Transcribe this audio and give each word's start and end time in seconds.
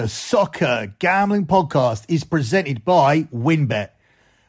The 0.00 0.08
Soccer 0.08 0.94
Gambling 0.98 1.44
Podcast 1.44 2.06
is 2.08 2.24
presented 2.24 2.86
by 2.86 3.24
WynnBET. 3.24 3.90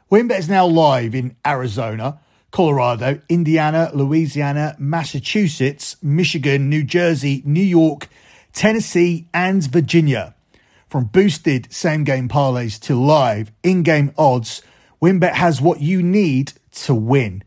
WynnBET 0.09 0.39
is 0.39 0.47
now 0.47 0.66
live 0.66 1.13
in 1.13 1.35
Arizona, 1.46 2.21
Colorado, 2.51 3.20
Indiana, 3.28 3.92
Louisiana, 3.94 4.78
Massachusetts, 4.79 5.98
Michigan, 6.02 6.70
New 6.70 6.86
Jersey, 6.86 7.44
New 7.44 7.60
York, 7.60 8.08
Tennessee, 8.54 9.28
and 9.34 9.62
Virginia. 9.70 10.36
From 10.88 11.04
boosted 11.08 11.68
same 11.70 12.06
game 12.06 12.29
parlays 12.29 12.79
to 12.83 12.96
live 12.97 13.52
in 13.62 13.83
game 13.83 14.13
odds, 14.18 14.62
WynnBET 15.02 15.33
has 15.33 15.60
what 15.60 15.81
you 15.81 16.02
need 16.02 16.54
to 16.76 16.95
win. 16.95 17.44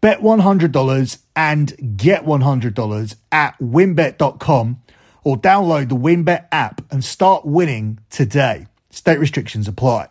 Bet 0.00 0.20
$100 0.20 1.18
and 1.36 1.96
get 1.96 2.24
$100 2.24 3.16
at 3.30 3.56
wynnbet.com 3.60 4.82
or 5.26 5.36
download 5.36 5.88
the 5.88 5.96
WynnBET 5.96 6.46
app 6.52 6.80
and 6.88 7.04
start 7.04 7.44
winning 7.44 7.98
today. 8.10 8.64
State 8.90 9.18
restrictions 9.18 9.66
apply. 9.66 10.06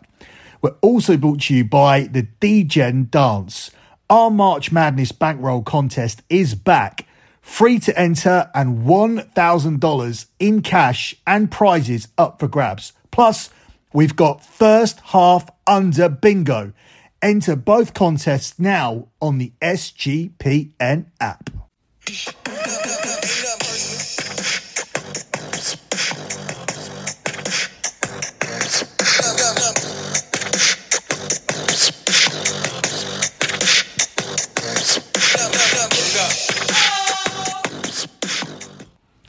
We're 0.60 0.76
also 0.82 1.16
brought 1.16 1.40
to 1.44 1.54
you 1.54 1.64
by 1.64 2.02
the 2.02 2.24
DGen 2.38 3.10
Dance. 3.10 3.70
Our 4.10 4.30
March 4.30 4.70
Madness 4.70 5.12
bankroll 5.12 5.62
contest 5.62 6.22
is 6.28 6.54
back. 6.54 7.06
Free 7.40 7.78
to 7.78 7.98
enter 7.98 8.50
and 8.54 8.84
$1,000 8.84 10.26
in 10.38 10.60
cash 10.60 11.16
and 11.26 11.50
prizes 11.50 12.08
up 12.18 12.38
for 12.38 12.46
grabs. 12.46 12.92
Plus, 13.10 13.48
we've 13.94 14.16
got 14.16 14.44
first 14.44 15.00
half 15.00 15.48
under 15.66 16.10
bingo. 16.10 16.74
Enter 17.22 17.56
both 17.56 17.94
contests 17.94 18.58
now 18.58 19.08
on 19.22 19.38
the 19.38 19.54
SGPN 19.62 21.06
app. 21.22 21.48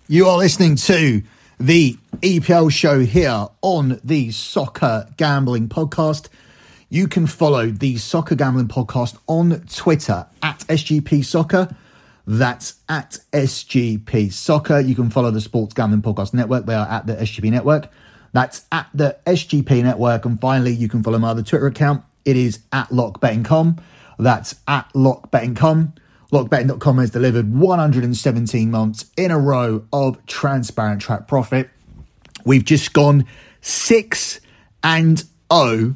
You 0.09 0.27
are 0.27 0.38
listening 0.38 0.77
to 0.77 1.22
the 1.59 1.97
EPL 2.22 2.72
show 2.72 3.02
here 3.02 3.47
on 3.61 4.00
the 4.05 4.31
Soccer 4.31 5.05
Gambling 5.17 5.67
Podcast. 5.67 6.30
You 6.88 7.09
can 7.09 7.27
follow 7.27 7.67
the 7.67 7.97
Soccer 7.97 8.36
Gambling 8.36 8.69
Podcast 8.69 9.17
on 9.27 9.66
Twitter 9.67 10.25
at 10.41 10.59
SGP 10.59 11.25
Soccer. 11.25 11.75
That's 12.25 12.75
at 12.88 13.19
SGP 13.33 14.31
Soccer. 14.31 14.80
You 14.80 14.95
can 14.95 15.09
follow 15.09 15.30
the 15.30 15.41
Sports 15.41 15.73
Gambling 15.73 16.03
Podcast 16.03 16.33
Network. 16.33 16.67
They 16.67 16.75
are 16.75 16.88
at 16.88 17.05
the 17.05 17.16
SGP 17.16 17.52
Network. 17.52 17.89
That's 18.31 18.66
at 18.71 18.88
the 18.94 19.17
SGP 19.25 19.83
Network. 19.83 20.23
And 20.23 20.39
finally, 20.39 20.71
you 20.71 20.88
can 20.88 21.03
follow 21.03 21.19
my 21.19 21.31
other 21.31 21.44
Twitter 21.44 21.67
account. 21.67 22.02
It 22.23 22.38
is 22.38 22.59
at 22.71 22.88
LockBettingCom. 22.92 23.81
That's 24.17 24.55
at 24.69 24.88
LockBettingCom. 24.94 25.92
LockBetting.com 26.31 26.97
has 26.97 27.11
delivered 27.11 27.53
117 27.53 28.70
months 28.70 29.06
in 29.16 29.31
a 29.31 29.39
row 29.39 29.86
of 29.94 30.23
transparent 30.25 31.02
track 31.02 31.28
profit. 31.28 31.70
We've 32.44 32.66
just 32.66 32.92
gone 32.92 33.25
6 33.61 34.42
and 34.83 35.23
0 35.52 35.95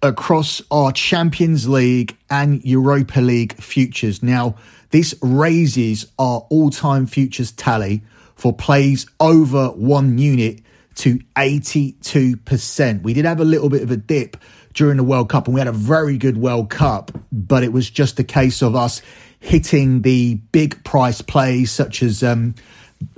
across 0.00 0.62
our 0.70 0.92
Champions 0.92 1.68
League 1.68 2.16
and 2.30 2.64
Europa 2.64 3.20
League 3.20 3.54
futures. 3.54 4.22
Now, 4.22 4.56
this 4.90 5.14
raises 5.20 6.06
our 6.18 6.46
all 6.48 6.70
time 6.70 7.06
futures 7.06 7.50
tally 7.50 8.02
for 8.36 8.52
plays 8.52 9.06
over 9.18 9.68
one 9.68 10.18
unit 10.18 10.60
to 10.96 11.18
82%. 11.36 13.02
We 13.02 13.14
did 13.14 13.24
have 13.24 13.40
a 13.40 13.44
little 13.44 13.68
bit 13.68 13.82
of 13.82 13.90
a 13.90 13.96
dip 13.96 14.36
during 14.72 14.96
the 14.96 15.04
World 15.04 15.28
Cup 15.28 15.46
and 15.46 15.54
we 15.54 15.60
had 15.60 15.68
a 15.68 15.72
very 15.72 16.18
good 16.18 16.36
World 16.36 16.70
Cup, 16.70 17.12
but 17.30 17.62
it 17.62 17.72
was 17.72 17.88
just 17.88 18.18
a 18.18 18.24
case 18.24 18.62
of 18.62 18.74
us 18.74 19.02
hitting 19.40 20.02
the 20.02 20.34
big 20.52 20.82
price 20.84 21.20
plays 21.20 21.70
such 21.70 22.02
as 22.02 22.22
um, 22.22 22.54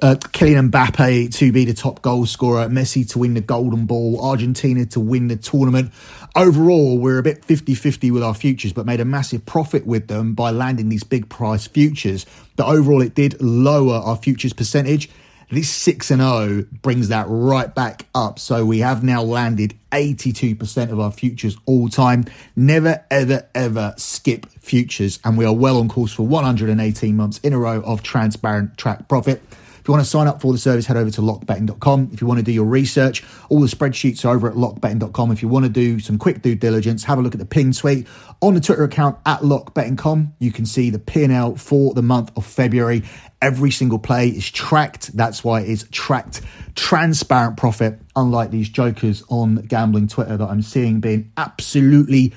uh, 0.03 0.17
Kylian 0.17 0.71
Mbappe 0.71 1.35
to 1.37 1.53
be 1.53 1.65
the 1.65 1.75
top 1.75 2.03
goal 2.03 2.27
scorer, 2.27 2.67
Messi 2.69 3.09
to 3.11 3.19
win 3.19 3.35
the 3.35 3.41
Golden 3.41 3.87
Ball, 3.87 4.19
Argentina 4.25 4.87
to 4.87 5.01
win 5.01 5.29
the 5.29 5.37
tournament. 5.37 5.93
Overall, 6.35 6.99
we're 6.99 7.19
a 7.19 7.23
bit 7.23 7.45
50 7.45 7.75
50 7.75 8.11
with 8.11 8.23
our 8.23 8.35
futures, 8.35 8.73
but 8.73 8.87
made 8.87 9.01
a 9.01 9.05
massive 9.05 9.45
profit 9.47 9.87
with 9.87 10.09
them 10.09 10.35
by 10.35 10.51
landing 10.51 10.89
these 10.89 11.05
big 11.05 11.29
price 11.29 11.67
futures. 11.67 12.27
But 12.57 12.67
overall, 12.67 13.03
it 13.03 13.15
did 13.15 13.41
lower 13.41 13.97
our 13.97 14.17
futures 14.17 14.53
percentage. 14.53 15.11
This 15.51 15.71
6 15.71 16.11
and 16.11 16.21
0 16.21 16.65
brings 16.83 17.09
that 17.09 17.27
right 17.29 17.75
back 17.75 18.07
up. 18.15 18.39
So 18.39 18.65
we 18.65 18.81
have 18.81 19.05
now 19.05 19.23
landed 19.23 19.75
82% 19.93 20.91
of 20.91 20.99
our 20.99 21.13
futures 21.13 21.57
all 21.67 21.89
time. 21.89 22.25
Never, 22.57 23.05
ever, 23.11 23.47
ever 23.55 23.95
skip 23.97 24.47
futures. 24.47 25.19
And 25.25 25.37
we 25.37 25.45
are 25.45 25.55
well 25.55 25.79
on 25.79 25.89
course 25.89 26.13
for 26.13 26.27
118 26.27 27.17
months 27.17 27.39
in 27.39 27.53
a 27.53 27.59
row 27.59 27.81
of 27.83 28.03
transparent 28.03 28.77
track 28.77 29.09
profit. 29.09 29.43
If 29.85 29.89
you 29.89 29.93
want 29.93 30.03
to 30.03 30.11
sign 30.11 30.27
up 30.27 30.41
for 30.41 30.51
the 30.51 30.59
service, 30.59 30.87
head 30.87 30.97
over 30.97 31.11
to 31.11 31.21
lockbetting.com. 31.21 32.09
If 32.11 32.23
you 32.23 32.27
want 32.27 32.39
to 32.39 32.43
do 32.43 32.53
your 32.53 32.65
research, 32.65 33.23
all 33.51 33.61
the 33.61 33.67
spreadsheets 33.67 34.25
are 34.25 34.35
over 34.35 34.49
at 34.49 34.55
lockbetting.com. 34.55 35.31
If 35.31 35.43
you 35.43 35.49
want 35.49 35.67
to 35.67 35.71
do 35.71 36.01
some 36.01 36.17
quick 36.17 36.41
due 36.41 36.55
diligence, 36.55 37.05
have 37.05 37.19
a 37.19 37.21
look 37.21 37.35
at 37.35 37.39
the 37.39 37.45
pin 37.45 37.75
suite 37.75 38.07
on 38.41 38.55
the 38.55 38.63
Twitter 38.63 38.85
account 38.85 39.19
at 39.27 39.41
lockbetting.com. 39.41 40.37
You 40.39 40.53
can 40.53 40.65
see 40.65 40.89
the 40.89 40.99
P&L 40.99 41.57
for 41.57 41.93
the 41.93 42.01
month 42.01 42.33
of 42.35 42.47
February. 42.47 43.03
Every 43.43 43.71
single 43.71 43.99
play 43.99 44.29
is 44.29 44.51
tracked. 44.51 45.15
That's 45.15 45.45
why 45.45 45.61
it's 45.61 45.85
tracked 45.91 46.41
transparent 46.75 47.59
profit, 47.59 48.01
unlike 48.17 48.51
these 48.53 48.71
jokers 48.71 49.23
on 49.29 49.57
gambling 49.57 50.09
Twitter 50.09 50.39
that 50.39 50.49
I'm 50.49 50.63
seeing 50.63 51.01
being 51.01 51.31
absolutely 51.37 52.33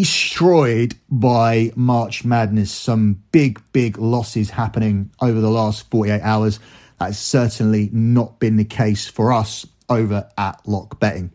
destroyed 0.00 0.94
by 1.10 1.70
March 1.76 2.24
Madness. 2.24 2.72
Some 2.72 3.22
big, 3.30 3.60
big 3.74 3.98
losses 3.98 4.48
happening 4.48 5.10
over 5.20 5.38
the 5.38 5.50
last 5.50 5.90
48 5.90 6.22
hours. 6.22 6.60
That's 6.98 7.18
certainly 7.18 7.90
not 7.92 8.40
been 8.40 8.56
the 8.56 8.64
case 8.64 9.06
for 9.06 9.34
us 9.34 9.66
over 9.90 10.26
at 10.38 10.66
Lock 10.66 10.98
Betting. 10.98 11.30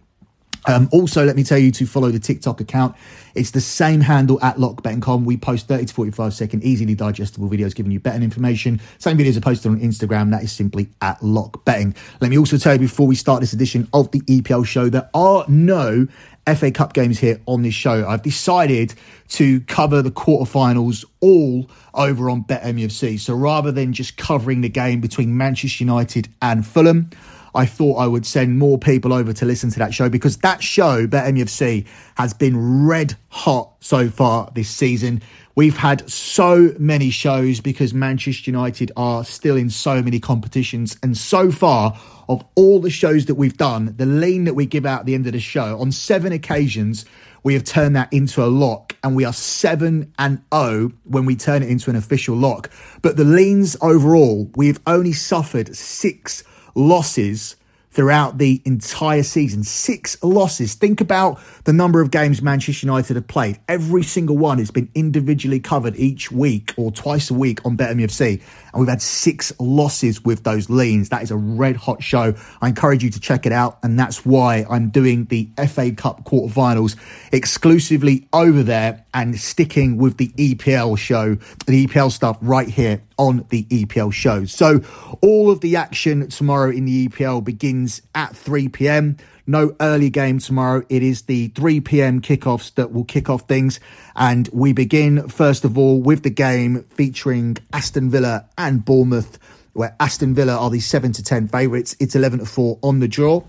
Um, 0.65 0.89
also, 0.91 1.23
let 1.23 1.35
me 1.35 1.43
tell 1.43 1.59
you 1.59 1.71
to 1.71 1.85
follow 1.85 2.09
the 2.09 2.19
TikTok 2.19 2.59
account. 2.59 2.95
It's 3.35 3.51
the 3.51 3.61
same 3.61 4.01
handle 4.01 4.41
at 4.43 4.57
lockbetting.com. 4.57 5.23
We 5.23 5.37
post 5.37 5.67
30 5.67 5.85
to 5.85 5.93
45 5.93 6.33
second, 6.33 6.63
easily 6.63 6.95
digestible 6.95 7.47
videos 7.49 7.75
giving 7.75 7.91
you 7.91 7.99
betting 7.99 8.23
information. 8.23 8.81
Same 8.97 9.17
videos 9.17 9.37
are 9.37 9.41
posted 9.41 9.71
on 9.71 9.79
Instagram. 9.79 10.31
That 10.31 10.43
is 10.43 10.51
simply 10.51 10.89
at 11.01 11.19
lockbetting. 11.21 11.95
Let 12.19 12.31
me 12.31 12.37
also 12.37 12.57
tell 12.57 12.73
you 12.73 12.79
before 12.79 13.07
we 13.07 13.15
start 13.15 13.39
this 13.39 13.53
edition 13.53 13.87
of 13.93 14.11
the 14.11 14.21
EPL 14.21 14.65
show, 14.65 14.89
there 14.89 15.09
are 15.13 15.45
no 15.47 16.07
FA 16.55 16.71
Cup 16.71 16.93
games 16.93 17.19
here 17.19 17.41
on 17.45 17.61
this 17.61 17.73
show. 17.73 18.07
I've 18.07 18.21
decided 18.21 18.93
to 19.29 19.59
cover 19.61 20.01
the 20.01 20.11
quarterfinals 20.11 21.03
all 21.19 21.69
over 21.93 22.29
on 22.29 22.43
BetMUFC. 22.43 23.19
So 23.19 23.33
rather 23.35 23.71
than 23.71 23.93
just 23.93 24.17
covering 24.17 24.61
the 24.61 24.69
game 24.69 25.01
between 25.01 25.35
Manchester 25.35 25.83
United 25.83 26.29
and 26.41 26.65
Fulham, 26.65 27.09
I 27.53 27.65
thought 27.65 27.95
I 27.95 28.07
would 28.07 28.25
send 28.25 28.59
more 28.59 28.77
people 28.77 29.11
over 29.11 29.33
to 29.33 29.45
listen 29.45 29.71
to 29.71 29.79
that 29.79 29.93
show 29.93 30.09
because 30.09 30.37
that 30.37 30.61
show, 30.63 31.07
BetMUFC, 31.07 31.85
has 32.15 32.33
been 32.33 32.85
red 32.85 33.15
hot 33.29 33.73
so 33.79 34.09
far 34.09 34.51
this 34.53 34.69
season. 34.69 35.21
We've 35.57 35.77
had 35.77 36.07
so 36.07 36.75
many 36.77 37.09
shows 37.09 37.61
because 37.61 37.91
Manchester 37.91 38.51
United 38.51 38.91
are 38.95 39.25
still 39.25 39.55
in 39.55 39.71
so 39.71 40.03
many 40.03 40.19
competitions. 40.19 40.95
And 41.01 41.17
so 41.17 41.49
far, 41.49 41.99
of 42.29 42.45
all 42.53 42.79
the 42.79 42.91
shows 42.91 43.25
that 43.25 43.33
we've 43.33 43.57
done, 43.57 43.95
the 43.97 44.05
lean 44.05 44.43
that 44.43 44.53
we 44.53 44.67
give 44.67 44.85
out 44.85 44.99
at 44.99 45.05
the 45.07 45.15
end 45.15 45.25
of 45.25 45.33
the 45.33 45.39
show, 45.39 45.79
on 45.79 45.91
seven 45.91 46.31
occasions, 46.31 47.05
we 47.41 47.55
have 47.55 47.63
turned 47.63 47.95
that 47.95 48.13
into 48.13 48.43
a 48.43 48.45
lock 48.45 48.95
and 49.03 49.15
we 49.15 49.25
are 49.25 49.33
7 49.33 50.13
and 50.19 50.43
0 50.53 50.91
when 51.05 51.25
we 51.25 51.35
turn 51.35 51.63
it 51.63 51.69
into 51.69 51.89
an 51.89 51.95
official 51.95 52.35
lock. 52.35 52.69
But 53.01 53.17
the 53.17 53.23
leans 53.23 53.75
overall, 53.81 54.51
we've 54.55 54.79
only 54.85 55.13
suffered 55.13 55.75
six 55.75 56.43
losses 56.75 57.55
throughout 57.97 58.37
the 58.37 58.61
entire 58.63 59.23
season. 59.23 59.63
Six 59.63 60.21
losses. 60.21 60.75
Think 60.75 61.01
about 61.01 61.39
the 61.63 61.73
number 61.73 61.99
of 61.99 62.11
games 62.11 62.43
Manchester 62.43 62.85
United 62.85 63.15
have 63.15 63.27
played. 63.27 63.59
Every 63.67 64.03
single 64.03 64.37
one 64.37 64.59
has 64.59 64.69
been 64.69 64.87
individually 64.93 65.59
covered 65.59 65.95
each 65.95 66.31
week 66.31 66.75
or 66.77 66.91
twice 66.91 67.31
a 67.31 67.33
week 67.33 67.65
on 67.65 67.75
BetMUFC. 67.75 68.39
And 68.77 68.85
we've 68.85 68.91
had 68.91 69.01
six 69.01 69.51
losses 69.59 70.23
with 70.23 70.43
those 70.43 70.69
leans. 70.69 71.09
That 71.09 71.23
is 71.23 71.31
a 71.31 71.35
red 71.35 71.77
hot 71.77 72.03
show. 72.03 72.35
I 72.61 72.67
encourage 72.67 73.03
you 73.03 73.09
to 73.09 73.19
check 73.19 73.47
it 73.47 73.51
out. 73.51 73.79
And 73.81 73.97
that's 73.97 74.23
why 74.23 74.67
I'm 74.69 74.89
doing 74.89 75.25
the 75.25 75.49
FA 75.67 75.91
Cup 75.93 76.25
quarterfinals 76.25 76.95
exclusively 77.31 78.27
over 78.33 78.61
there 78.61 79.03
and 79.15 79.39
sticking 79.39 79.97
with 79.97 80.17
the 80.17 80.27
EPL 80.27 80.95
show, 80.95 81.39
the 81.65 81.87
EPL 81.87 82.11
stuff 82.11 82.37
right 82.39 82.67
here 82.67 83.01
on 83.17 83.47
the 83.49 83.63
EPL 83.63 84.13
show. 84.13 84.45
So 84.45 84.81
all 85.21 85.49
of 85.49 85.61
the 85.61 85.75
action 85.75 86.27
tomorrow 86.29 86.69
in 86.69 86.85
the 86.85 87.07
EPL 87.07 87.43
begins 87.43 88.03
at 88.13 88.35
3 88.35 88.67
p.m. 88.69 89.17
No 89.49 89.75
early 89.79 90.09
game 90.09 90.39
tomorrow. 90.39 90.83
It 90.89 91.01
is 91.01 91.21
the 91.21 91.47
3 91.47 91.79
p.m. 91.79 92.21
kickoffs 92.21 92.73
that 92.75 92.91
will 92.91 93.05
kick 93.05 93.29
off 93.29 93.47
things. 93.47 93.79
And 94.15 94.49
we 94.51 94.73
begin, 94.73 95.29
first 95.29 95.63
of 95.63 95.77
all, 95.77 96.01
with 96.01 96.23
the 96.23 96.29
game 96.29 96.83
featuring 96.89 97.55
Aston 97.71 98.09
Villa 98.09 98.49
and 98.57 98.83
Bournemouth, 98.83 99.39
where 99.71 99.95
Aston 100.01 100.35
Villa 100.35 100.57
are 100.57 100.69
the 100.69 100.81
7 100.81 101.13
to 101.13 101.23
10 101.23 101.47
favourites. 101.47 101.95
It's 101.99 102.13
11 102.13 102.39
to 102.39 102.45
4 102.45 102.77
on 102.83 102.99
the 102.99 103.07
draw. 103.07 103.41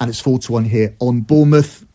and 0.00 0.10
it's 0.10 0.20
4 0.20 0.40
to 0.40 0.52
1 0.52 0.64
here 0.64 0.96
on 0.98 1.20
Bournemouth. 1.20 1.86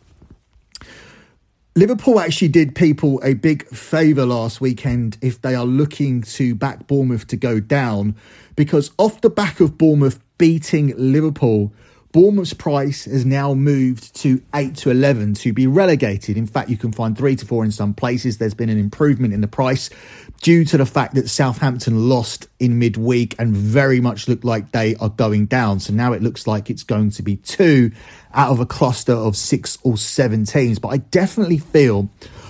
Liverpool 1.76 2.20
actually 2.20 2.48
did 2.48 2.76
people 2.76 3.22
a 3.24 3.34
big 3.36 3.68
favour 3.68 4.26
last 4.26 4.60
weekend 4.60 5.18
if 5.22 5.42
they 5.42 5.56
are 5.56 5.66
looking 5.66 6.24
to 6.24 6.56
back 6.56 6.88
Bournemouth 6.88 7.28
to 7.28 7.38
go 7.38 7.60
down, 7.60 8.16
because 8.56 8.92
off 8.98 9.22
the 9.22 9.30
back 9.30 9.60
of 9.60 9.78
Bournemouth 9.78 10.20
beating 10.38 10.94
Liverpool, 10.98 11.74
Bournemouth's 12.12 12.54
price 12.54 13.06
has 13.06 13.24
now 13.24 13.54
moved 13.54 14.16
to 14.16 14.42
8 14.56 14.76
to 14.78 14.90
11 14.90 15.36
to 15.36 15.54
be 15.54 15.68
relegated. 15.68 16.38
In 16.38 16.48
fact, 16.48 16.70
you 16.70 16.78
can 16.78 16.92
find 16.92 17.16
3 17.16 17.36
to 17.36 17.46
4 17.46 17.66
in 17.66 17.72
some 17.72 17.94
places. 17.94 18.40
There's 18.40 18.56
been 18.56 18.70
an 18.70 18.80
improvement 18.80 19.32
in 19.32 19.42
the 19.42 19.48
price 19.48 19.92
due 20.42 20.66
to 20.66 20.78
the 20.78 20.88
fact 20.88 21.14
that 21.16 21.30
Southampton 21.30 22.10
lost 22.10 22.48
in 22.60 22.80
midweek 22.80 23.36
and 23.38 23.56
very 23.56 24.00
much 24.00 24.28
looked 24.28 24.44
like 24.44 24.72
they 24.72 24.96
are 24.96 25.10
going 25.10 25.46
down. 25.46 25.80
So 25.80 25.94
now 25.94 26.14
it 26.14 26.24
looks 26.24 26.48
like 26.48 26.72
it's 26.72 26.84
going 26.84 27.12
to 27.12 27.22
be 27.22 27.36
2 27.36 27.92
out 28.34 28.52
of 28.52 28.60
a 28.60 28.66
cluster 28.66 29.14
of 29.14 29.36
6 29.36 29.78
or 29.84 29.96
7 29.96 30.46
teams. 30.46 30.80
But 30.80 30.88
I 30.90 30.98
definitely 30.98 31.60
feel 31.60 32.10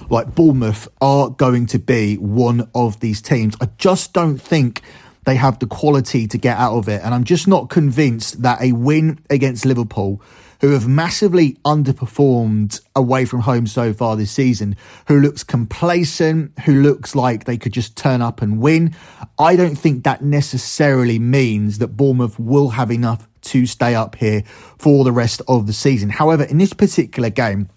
like 0.10 0.36
Bournemouth 0.36 0.88
are 1.02 1.30
going 1.30 1.66
to 1.68 1.80
be 1.80 2.16
one 2.16 2.70
of 2.74 3.02
these 3.02 3.22
teams. 3.22 3.56
I 3.60 3.68
just 3.78 4.14
don't 4.14 4.38
think 4.38 4.82
they 5.26 5.36
have 5.36 5.60
the 5.60 5.68
quality 5.68 6.28
to 6.28 6.38
get 6.38 6.58
out 6.58 6.78
of 6.78 6.88
it. 6.88 7.02
And 7.04 7.14
I'm 7.14 7.24
just 7.24 7.48
not 7.48 7.70
convinced 7.70 8.42
that 8.42 8.62
a 8.62 8.72
win 8.72 9.20
against 9.30 9.66
Liverpool, 9.66 10.22
who 10.62 10.72
have 10.72 10.88
massively 10.88 11.54
underperformed 11.66 12.82
away 12.96 13.26
from 13.26 13.42
home 13.42 13.66
so 13.66 13.94
far 13.94 14.16
this 14.16 14.32
season, 14.32 14.76
who 15.08 15.20
looks 15.20 15.44
complacent, 15.44 16.58
who 16.66 16.82
looks 16.82 17.16
like 17.16 17.46
they 17.46 17.58
could 17.58 17.72
just 17.72 17.96
turn 17.96 18.22
up 18.22 18.42
and 18.42 18.60
win, 18.60 18.94
I 19.38 19.56
don't 19.56 19.78
think 19.78 20.04
that 20.04 20.22
necessarily 20.22 21.20
means 21.20 21.78
that 21.78 21.90
Bournemouth 21.90 22.38
will 22.40 22.70
have 22.70 22.92
enough 22.92 23.28
to 23.42 23.66
stay 23.66 23.96
up 23.96 24.16
here 24.16 24.44
for 24.78 25.06
the 25.06 25.14
rest 25.14 25.42
of 25.48 25.66
the 25.66 25.74
season. 25.74 26.10
However, 26.10 26.44
in 26.44 26.58
this 26.58 26.74
particular 26.74 27.30
game, 27.30 27.70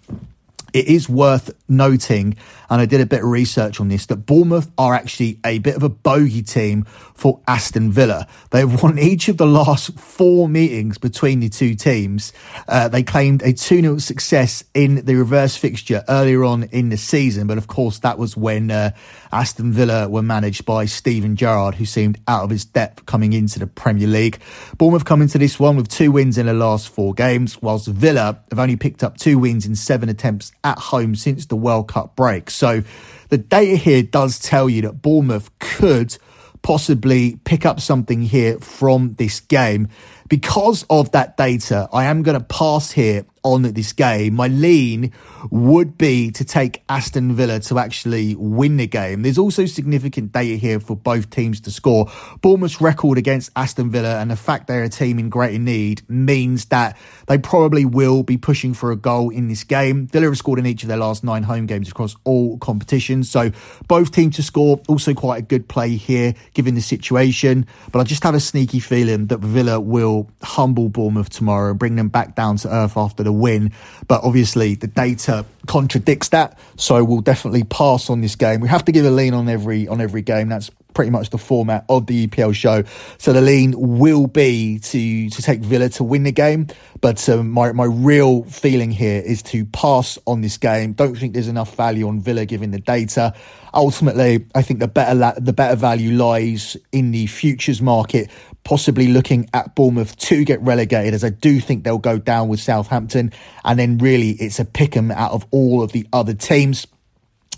it 0.73 0.87
is 0.87 1.07
worth 1.07 1.51
noting, 1.69 2.35
and 2.69 2.81
I 2.81 2.85
did 2.85 2.99
a 2.99 3.05
bit 3.05 3.23
of 3.23 3.29
research 3.29 3.79
on 3.79 3.89
this, 3.89 4.07
that 4.07 4.25
Bournemouth 4.25 4.71
are 4.77 4.95
actually 4.95 5.39
a 5.45 5.59
bit 5.59 5.75
of 5.75 5.83
a 5.83 5.89
bogey 5.89 6.41
team 6.41 6.85
for 7.13 7.39
Aston 7.47 7.91
Villa. 7.91 8.27
They've 8.49 8.81
won 8.83 8.97
each 8.97 9.29
of 9.29 9.37
the 9.37 9.45
last 9.45 9.97
four 9.99 10.49
meetings 10.49 10.97
between 10.97 11.39
the 11.39 11.49
two 11.49 11.75
teams. 11.75 12.33
Uh, 12.67 12.87
they 12.87 13.03
claimed 13.03 13.43
a 13.43 13.53
2 13.53 13.81
0 13.81 13.97
success 13.99 14.63
in 14.73 15.05
the 15.05 15.15
reverse 15.15 15.55
fixture 15.55 16.03
earlier 16.09 16.43
on 16.43 16.63
in 16.63 16.89
the 16.89 16.97
season, 16.97 17.47
but 17.47 17.57
of 17.57 17.67
course, 17.67 17.99
that 17.99 18.17
was 18.17 18.35
when 18.35 18.71
uh, 18.71 18.91
Aston 19.31 19.71
Villa 19.71 20.09
were 20.09 20.23
managed 20.23 20.65
by 20.65 20.85
Steven 20.85 21.35
Gerrard, 21.35 21.75
who 21.75 21.85
seemed 21.85 22.19
out 22.27 22.43
of 22.43 22.49
his 22.49 22.65
depth 22.65 23.05
coming 23.05 23.33
into 23.33 23.59
the 23.59 23.67
Premier 23.67 24.07
League. 24.07 24.39
Bournemouth 24.77 25.05
come 25.05 25.21
into 25.21 25.37
this 25.37 25.59
one 25.59 25.75
with 25.75 25.87
two 25.87 26.11
wins 26.11 26.37
in 26.37 26.47
the 26.47 26.53
last 26.53 26.89
four 26.89 27.13
games, 27.13 27.61
whilst 27.61 27.87
Villa 27.87 28.39
have 28.49 28.59
only 28.59 28.75
picked 28.75 29.03
up 29.03 29.17
two 29.17 29.37
wins 29.37 29.65
in 29.65 29.75
seven 29.75 30.09
attempts 30.09 30.51
at 30.63 30.79
home 30.79 31.15
since 31.15 31.45
the 31.45 31.55
World 31.55 31.87
Cup 31.87 32.15
break. 32.15 32.49
So 32.49 32.83
the 33.29 33.37
data 33.37 33.75
here 33.75 34.03
does 34.03 34.39
tell 34.39 34.69
you 34.69 34.83
that 34.83 35.01
Bournemouth 35.01 35.49
could 35.59 36.17
possibly 36.61 37.37
pick 37.43 37.65
up 37.65 37.79
something 37.79 38.21
here 38.21 38.57
from 38.59 39.13
this 39.13 39.39
game. 39.39 39.89
Because 40.29 40.85
of 40.89 41.11
that 41.11 41.37
data, 41.37 41.87
I 41.91 42.05
am 42.05 42.23
going 42.23 42.39
to 42.39 42.45
pass 42.45 42.91
here 42.91 43.25
on 43.43 43.63
this 43.63 43.93
game. 43.93 44.35
My 44.35 44.47
lean 44.47 45.11
would 45.51 45.97
be 45.97 46.31
to 46.31 46.45
take 46.45 46.83
Aston 46.87 47.33
Villa 47.33 47.59
to 47.59 47.77
actually 47.77 48.35
win 48.35 48.77
the 48.77 48.87
game. 48.87 49.21
There's 49.21 49.37
also 49.37 49.65
significant 49.65 50.31
data 50.31 50.55
here 50.55 50.79
for 50.79 50.95
both 50.95 51.29
teams 51.29 51.59
to 51.61 51.71
score. 51.71 52.09
Bournemouth's 52.41 52.79
record 52.79 53.17
against 53.17 53.51
Aston 53.55 53.91
Villa 53.91 54.19
and 54.19 54.31
the 54.31 54.35
fact 54.35 54.67
they're 54.67 54.83
a 54.83 54.89
team 54.89 55.19
in 55.19 55.29
greater 55.29 55.59
need 55.59 56.01
means 56.09 56.65
that 56.65 56.97
they 57.27 57.37
probably 57.37 57.85
will 57.85 58.23
be 58.23 58.37
pushing 58.37 58.73
for 58.73 58.91
a 58.91 58.95
goal 58.95 59.29
in 59.29 59.47
this 59.47 59.63
game. 59.63 60.07
Villa 60.07 60.27
have 60.27 60.37
scored 60.37 60.59
in 60.59 60.65
each 60.65 60.83
of 60.83 60.89
their 60.89 60.97
last 60.97 61.23
nine 61.23 61.43
home 61.43 61.65
games 61.65 61.89
across 61.89 62.15
all 62.23 62.57
competitions. 62.59 63.29
So 63.29 63.51
both 63.87 64.11
teams 64.11 64.37
to 64.37 64.43
score, 64.43 64.81
also 64.87 65.13
quite 65.13 65.39
a 65.39 65.45
good 65.45 65.67
play 65.67 65.95
here 65.95 66.33
given 66.53 66.75
the 66.75 66.81
situation. 66.81 67.65
But 67.91 67.99
I 67.99 68.03
just 68.03 68.23
have 68.23 68.35
a 68.35 68.39
sneaky 68.39 68.79
feeling 68.79 69.27
that 69.27 69.39
Villa 69.39 69.79
will 69.79 70.31
humble 70.41 70.87
Bournemouth 70.87 71.29
tomorrow 71.29 71.71
and 71.71 71.79
bring 71.79 71.95
them 71.95 72.07
back 72.07 72.35
down 72.35 72.57
to 72.57 72.73
earth 72.73 72.95
after 72.95 73.23
the 73.23 73.32
win. 73.33 73.71
But 74.07 74.23
obviously 74.23 74.75
the 74.75 74.87
data 74.87 75.45
contradicts 75.67 76.29
that. 76.29 76.57
So 76.77 77.03
we'll 77.03 77.21
definitely 77.21 77.63
pass 77.63 78.09
on 78.09 78.21
this 78.21 78.35
game. 78.35 78.61
We 78.61 78.69
have 78.69 78.85
to 78.85 78.91
give 78.91 79.05
a 79.05 79.11
lean 79.11 79.33
on 79.33 79.49
every 79.49 79.87
on 79.87 80.01
every 80.01 80.21
game. 80.21 80.49
That's 80.49 80.69
pretty 80.93 81.11
much 81.11 81.29
the 81.31 81.37
format 81.37 81.85
of 81.89 82.05
the 82.07 82.27
EPL 82.27 82.53
show. 82.53 82.83
So 83.17 83.33
the 83.33 83.41
lean 83.41 83.73
will 83.77 84.27
be 84.27 84.79
to 84.79 85.29
to 85.29 85.41
take 85.41 85.61
Villa 85.61 85.89
to 85.89 86.03
win 86.03 86.23
the 86.23 86.31
game, 86.31 86.67
but 87.01 87.27
um, 87.29 87.51
my 87.51 87.71
my 87.71 87.85
real 87.85 88.43
feeling 88.43 88.91
here 88.91 89.21
is 89.21 89.41
to 89.43 89.65
pass 89.65 90.17
on 90.25 90.41
this 90.41 90.57
game. 90.57 90.93
Don't 90.93 91.15
think 91.15 91.33
there's 91.33 91.47
enough 91.47 91.75
value 91.75 92.07
on 92.07 92.19
Villa 92.19 92.45
given 92.45 92.71
the 92.71 92.79
data. 92.79 93.33
Ultimately, 93.73 94.45
I 94.53 94.61
think 94.61 94.79
the 94.79 94.87
better 94.87 95.15
la- 95.15 95.33
the 95.37 95.53
better 95.53 95.75
value 95.75 96.15
lies 96.15 96.77
in 96.91 97.11
the 97.11 97.27
futures 97.27 97.81
market, 97.81 98.29
possibly 98.63 99.07
looking 99.07 99.49
at 99.53 99.75
Bournemouth 99.75 100.17
to 100.17 100.43
get 100.43 100.61
relegated, 100.61 101.13
as 101.13 101.23
I 101.23 101.29
do 101.29 101.59
think 101.59 101.83
they'll 101.83 101.97
go 101.97 102.17
down 102.17 102.47
with 102.47 102.59
Southampton, 102.59 103.31
and 103.63 103.77
then 103.77 103.97
really 103.97 104.31
it's 104.31 104.59
a 104.59 104.65
pick 104.65 104.95
'em 104.95 105.11
out 105.11 105.31
of 105.31 105.45
all 105.51 105.83
of 105.83 105.91
the 105.91 106.07
other 106.13 106.33
teams. 106.33 106.87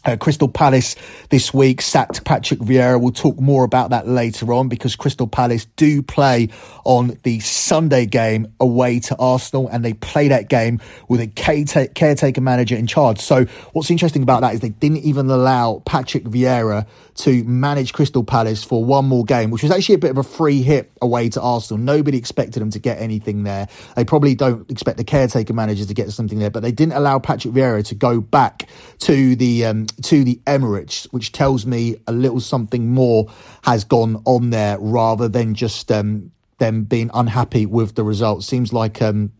Uh, 0.05 0.15
Crystal 0.15 0.47
Palace 0.47 0.95
this 1.29 1.51
week 1.51 1.81
sacked 1.81 2.23
Patrick 2.25 2.59
Vieira. 2.59 3.01
We'll 3.01 3.11
talk 3.11 3.39
more 3.39 3.63
about 3.63 3.89
that 3.89 4.07
later 4.07 4.53
on 4.53 4.67
because 4.69 4.95
Crystal 4.95 5.25
Palace 5.25 5.65
do 5.77 6.03
play 6.03 6.49
on 6.83 7.17
the 7.23 7.39
Sunday 7.39 8.05
game 8.05 8.53
away 8.59 8.99
to 8.99 9.15
Arsenal 9.17 9.67
and 9.67 9.83
they 9.83 9.93
play 9.93 10.27
that 10.27 10.47
game 10.47 10.79
with 11.09 11.21
a 11.21 11.27
caretaker 11.27 12.41
manager 12.41 12.75
in 12.75 12.85
charge. 12.85 13.19
So 13.19 13.45
what's 13.73 13.89
interesting 13.89 14.21
about 14.21 14.41
that 14.41 14.53
is 14.53 14.59
they 14.59 14.69
didn't 14.69 14.99
even 14.99 15.27
allow 15.27 15.81
Patrick 15.85 16.25
Vieira 16.25 16.85
to 17.15 17.43
manage 17.45 17.93
Crystal 17.93 18.23
Palace 18.23 18.63
for 18.63 18.83
one 18.83 19.05
more 19.05 19.23
game, 19.23 19.49
which 19.49 19.63
was 19.63 19.71
actually 19.71 19.95
a 19.95 19.99
bit 19.99 20.11
of 20.11 20.17
a 20.17 20.23
free 20.23 20.61
hit 20.61 20.91
away 21.01 21.29
to 21.29 21.41
Arsenal. 21.41 21.81
Nobody 21.81 22.17
expected 22.17 22.59
them 22.59 22.69
to 22.71 22.79
get 22.79 22.99
anything 22.99 23.43
there. 23.43 23.67
They 23.95 24.03
probably 24.03 24.35
don't 24.35 24.69
expect 24.69 24.97
the 24.97 25.03
caretaker 25.05 25.53
manager 25.53 25.85
to 25.85 25.93
get 25.93 26.11
something 26.11 26.39
there, 26.39 26.49
but 26.49 26.61
they 26.61 26.73
didn't 26.73 26.93
allow 26.93 27.19
Patrick 27.19 27.53
Vieira 27.53 27.85
to 27.85 27.95
go 27.95 28.19
back 28.19 28.67
to 28.99 29.35
the 29.35 29.65
um, 29.65 29.87
to 30.03 30.23
the 30.23 30.41
Emirates, 30.45 31.05
which 31.13 31.31
tells 31.31 31.65
me 31.65 31.95
a 32.05 32.11
little 32.11 32.41
something 32.41 32.91
more 32.91 33.31
has 33.63 33.85
gone 33.85 34.21
on 34.25 34.49
there 34.49 34.77
rather 34.79 35.29
than 35.29 35.55
just 35.55 35.91
um, 35.91 36.31
them 36.57 36.83
being 36.83 37.09
unhappy 37.13 37.65
with 37.65 37.95
the 37.95 38.03
results. 38.03 38.45
Seems 38.45 38.73
like 38.73 39.01
um, 39.01 39.31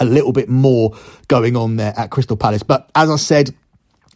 a 0.00 0.04
little 0.04 0.32
bit 0.32 0.48
more 0.48 0.96
going 1.28 1.56
on 1.56 1.76
there 1.76 1.94
at 1.96 2.10
Crystal 2.10 2.36
Palace. 2.36 2.64
But 2.64 2.90
as 2.94 3.08
I 3.08 3.16
said, 3.16 3.54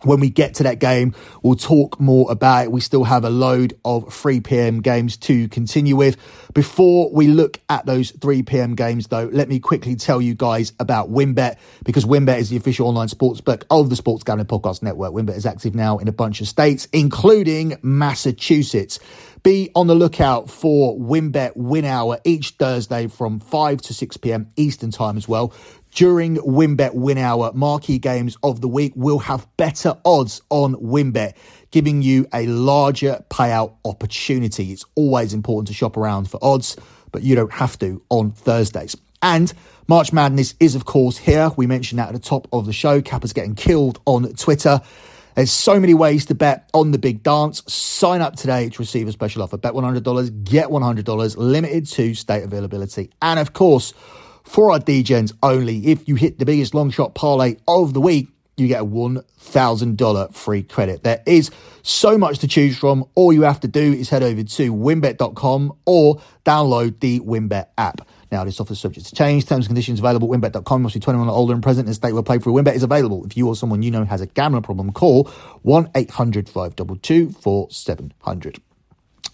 when 0.03 0.21
we 0.21 0.31
get 0.31 0.55
to 0.55 0.63
that 0.65 0.79
game, 0.79 1.15
we'll 1.43 1.57
talk 1.57 2.01
more 2.01 2.31
about 2.31 2.65
it. 2.65 2.73
We 2.73 2.81
still 2.81 3.05
have 3.05 3.25
a 3.25 3.31
load 3.31 3.79
of 3.85 4.13
3 4.13 4.41
p.m. 4.41 4.81
games 4.81 5.17
to 5.19 5.49
continue 5.49 5.97
with. 5.97 6.17
Before 6.55 7.11
we 7.13 7.29
look 7.29 7.61
at 7.69 7.87
those 7.87 8.11
3 8.11 8.43
p.m. 8.45 8.75
games, 8.75 9.09
though, 9.09 9.29
let 9.33 9.49
me 9.49 9.61
quickly 9.61 9.97
tell 9.97 10.21
you 10.21 10.35
guys 10.35 10.73
about 10.81 11.11
WynnBET 11.11 11.57
because 11.85 12.05
WynnBET 12.05 12.39
is 12.39 12.51
the 12.51 12.57
official 12.57 12.89
online 12.89 13.09
sports 13.09 13.41
book 13.41 13.65
of 13.71 13.91
the 13.91 13.97
Sports 13.97 14.25
Gambling 14.25 14.47
Podcast 14.47 14.83
Network. 14.83 15.13
WynnBET 15.13 15.37
is 15.37 15.47
active 15.47 15.75
now 15.75 15.99
in 15.99 16.09
a 16.09 16.13
bunch 16.13 16.41
of 16.41 16.49
states, 16.49 16.87
including 16.93 17.77
Massachusetts. 17.83 18.99
Be 19.45 19.71
on 19.75 19.87
the 19.87 19.95
lookout 19.95 20.51
for 20.51 20.99
WynnBET 20.99 21.53
Win 21.55 21.85
Hour 21.85 22.19
each 22.25 22.51
Thursday 22.51 23.07
from 23.07 23.39
5 23.39 23.81
to 23.83 23.95
6 23.95 24.17
p.m. 24.17 24.51
Eastern 24.57 24.91
Time 24.91 25.17
as 25.17 25.29
well 25.29 25.55
during 25.99 26.37
WynnBET 26.37 26.95
Win 26.95 27.19
Hour 27.19 27.51
marquee 27.55 27.99
games 27.99 28.37
of 28.45 28.61
the 28.61 28.69
week 28.69 28.93
will 28.95 29.19
have 29.19 29.49
better 29.57 29.97
odds 30.05 30.41
on 30.49 30.77
WynnBET, 30.77 31.35
giving 31.73 32.03
you 32.03 32.25
a 32.33 32.47
larger 32.47 33.25
payout 33.31 33.75
opportunity. 33.85 34.71
It's 34.71 34.85
always 34.95 35.35
important 35.35 35.67
to 35.67 35.75
shop 35.75 35.97
around 35.97 36.31
for 36.31 36.39
odds, 36.41 36.77
but 37.11 37.25
you 37.25 37.35
don't 37.35 37.53
have 37.53 37.77
to 37.81 38.01
on 38.11 38.31
Thursdays. 38.31 38.95
And 39.23 39.53
March 39.89 40.13
Madness 40.13 40.55
is, 40.61 40.77
of 40.77 40.85
course, 40.85 41.17
here. 41.17 41.51
We 41.57 41.67
mentioned 41.67 41.99
that 41.99 42.11
at 42.11 42.15
the 42.15 42.21
top 42.21 42.47
of 42.53 42.67
the 42.67 42.73
show. 42.73 43.03
Cappers 43.03 43.33
getting 43.33 43.57
killed 43.57 44.01
on 44.05 44.23
Twitter. 44.35 44.81
There's 45.35 45.51
so 45.51 45.81
many 45.81 45.95
ways 45.95 46.27
to 46.27 46.37
bet 46.37 46.71
on 46.75 46.93
the 46.93 46.99
big 46.99 47.25
dance. 47.25 47.65
Sign 47.67 48.21
up 48.21 48.37
today 48.37 48.69
to 48.69 48.79
receive 48.79 49.09
a 49.09 49.13
special 49.13 49.43
offer. 49.43 49.57
Bet 49.57 49.73
$100, 49.73 50.45
get 50.45 50.69
$100, 50.69 51.37
limited 51.37 51.87
to 51.87 52.15
state 52.15 52.45
availability. 52.45 53.11
And 53.21 53.41
of 53.41 53.53
course, 53.53 53.95
for 54.49 54.73
our 54.73 54.81
DGens 54.81 55.33
only. 55.43 55.87
If 55.87 56.09
you 56.09 56.15
hit 56.15 56.39
the 56.39 56.45
biggest 56.45 56.75
long 56.75 56.91
shot 56.91 57.15
parlay 57.15 57.57
of 57.69 57.95
the 57.95 58.01
week, 58.01 58.29
you 58.57 58.67
get 58.67 58.83
a 58.83 58.85
$1,000 58.85 60.35
free 60.35 60.63
credit. 60.65 61.05
There 61.05 61.23
is 61.27 61.51
so 61.83 62.19
much 62.19 62.41
to 62.41 62.49
choose 62.49 62.77
from. 62.77 63.05
All 63.15 63.33
you 63.33 63.43
have 63.43 63.61
to 63.61 63.69
do 63.69 63.93
is 63.93 64.09
head 64.09 64.23
over 64.23 64.43
to 64.43 64.75
wynnbet.com 64.75 65.73
or 65.85 66.21
download 66.45 66.99
the 67.01 67.21
WynnBET 67.21 67.67
app. 67.77 68.09
Now, 68.33 68.45
this 68.45 68.61
offer 68.61 68.73
is 68.73 68.81
subject 68.81 69.07
to 69.07 69.15
change. 69.15 69.47
Terms 69.47 69.67
and 69.67 69.69
conditions 69.69 70.01
available 70.01 70.33
at 70.35 70.41
wynnbet.com. 70.41 70.83
Must 70.83 70.95
be 70.95 71.01
21 71.01 71.29
or 71.29 71.33
older 71.33 71.55
and 71.55 71.63
present 71.63 71.87
in 71.87 71.93
a 71.93 71.95
state 71.95 72.13
where 72.13 72.23
play 72.23 72.39
for 72.39 72.51
WynnBET 72.51 72.75
is 72.75 72.83
available. 72.83 73.25
If 73.25 73.37
you 73.37 73.47
or 73.47 73.55
someone 73.55 73.83
you 73.83 73.91
know 73.91 74.05
has 74.05 74.21
a 74.21 74.27
gambling 74.27 74.65
problem, 74.65 74.93
call 74.93 75.25
1 75.63 75.91
800 75.95 76.49
522 76.49 77.31
4700. 77.31 78.61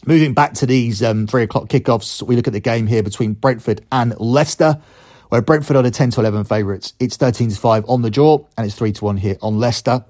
Moving 0.06 0.34
back 0.34 0.52
to 0.54 0.66
these 0.66 1.02
um, 1.02 1.26
three 1.26 1.44
o'clock 1.44 1.68
kickoffs, 1.68 2.22
we 2.22 2.36
look 2.36 2.46
at 2.46 2.52
the 2.52 2.60
game 2.60 2.86
here 2.86 3.02
between 3.02 3.32
Brentford 3.32 3.84
and 3.90 4.14
Leicester 4.20 4.82
where 5.34 5.42
Brentford 5.42 5.74
are 5.74 5.82
the 5.82 5.90
10 5.90 6.10
to 6.10 6.20
11 6.20 6.44
favourites. 6.44 6.92
It's 7.00 7.16
13 7.16 7.50
to 7.50 7.56
5 7.56 7.86
on 7.88 8.02
the 8.02 8.10
draw, 8.10 8.46
and 8.56 8.64
it's 8.64 8.76
3 8.76 8.92
to 8.92 9.04
1 9.04 9.16
here 9.16 9.36
on 9.42 9.58
Leicester. 9.58 10.04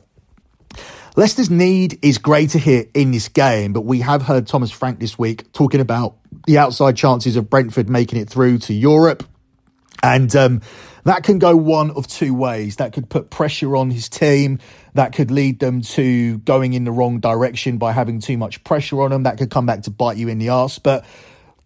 Leicester's 1.16 1.48
need 1.48 1.98
is 2.04 2.18
greater 2.18 2.58
here 2.58 2.84
in 2.92 3.10
this 3.10 3.30
game, 3.30 3.72
but 3.72 3.86
we 3.86 4.00
have 4.00 4.20
heard 4.20 4.46
Thomas 4.46 4.70
Frank 4.70 5.00
this 5.00 5.18
week 5.18 5.50
talking 5.54 5.80
about 5.80 6.16
the 6.46 6.58
outside 6.58 6.98
chances 6.98 7.36
of 7.36 7.48
Brentford 7.48 7.88
making 7.88 8.20
it 8.20 8.28
through 8.28 8.58
to 8.58 8.74
Europe. 8.74 9.24
And 10.02 10.36
um, 10.36 10.60
that 11.04 11.24
can 11.24 11.38
go 11.38 11.56
one 11.56 11.90
of 11.92 12.06
two 12.06 12.34
ways. 12.34 12.76
That 12.76 12.92
could 12.92 13.08
put 13.08 13.30
pressure 13.30 13.76
on 13.76 13.90
his 13.90 14.10
team. 14.10 14.58
That 14.92 15.14
could 15.14 15.30
lead 15.30 15.58
them 15.58 15.80
to 15.80 16.36
going 16.40 16.74
in 16.74 16.84
the 16.84 16.92
wrong 16.92 17.20
direction 17.20 17.78
by 17.78 17.92
having 17.92 18.20
too 18.20 18.36
much 18.36 18.62
pressure 18.62 19.00
on 19.00 19.10
them. 19.10 19.22
That 19.22 19.38
could 19.38 19.48
come 19.48 19.64
back 19.64 19.84
to 19.84 19.90
bite 19.90 20.18
you 20.18 20.28
in 20.28 20.36
the 20.36 20.50
ass. 20.50 20.78
But 20.78 21.06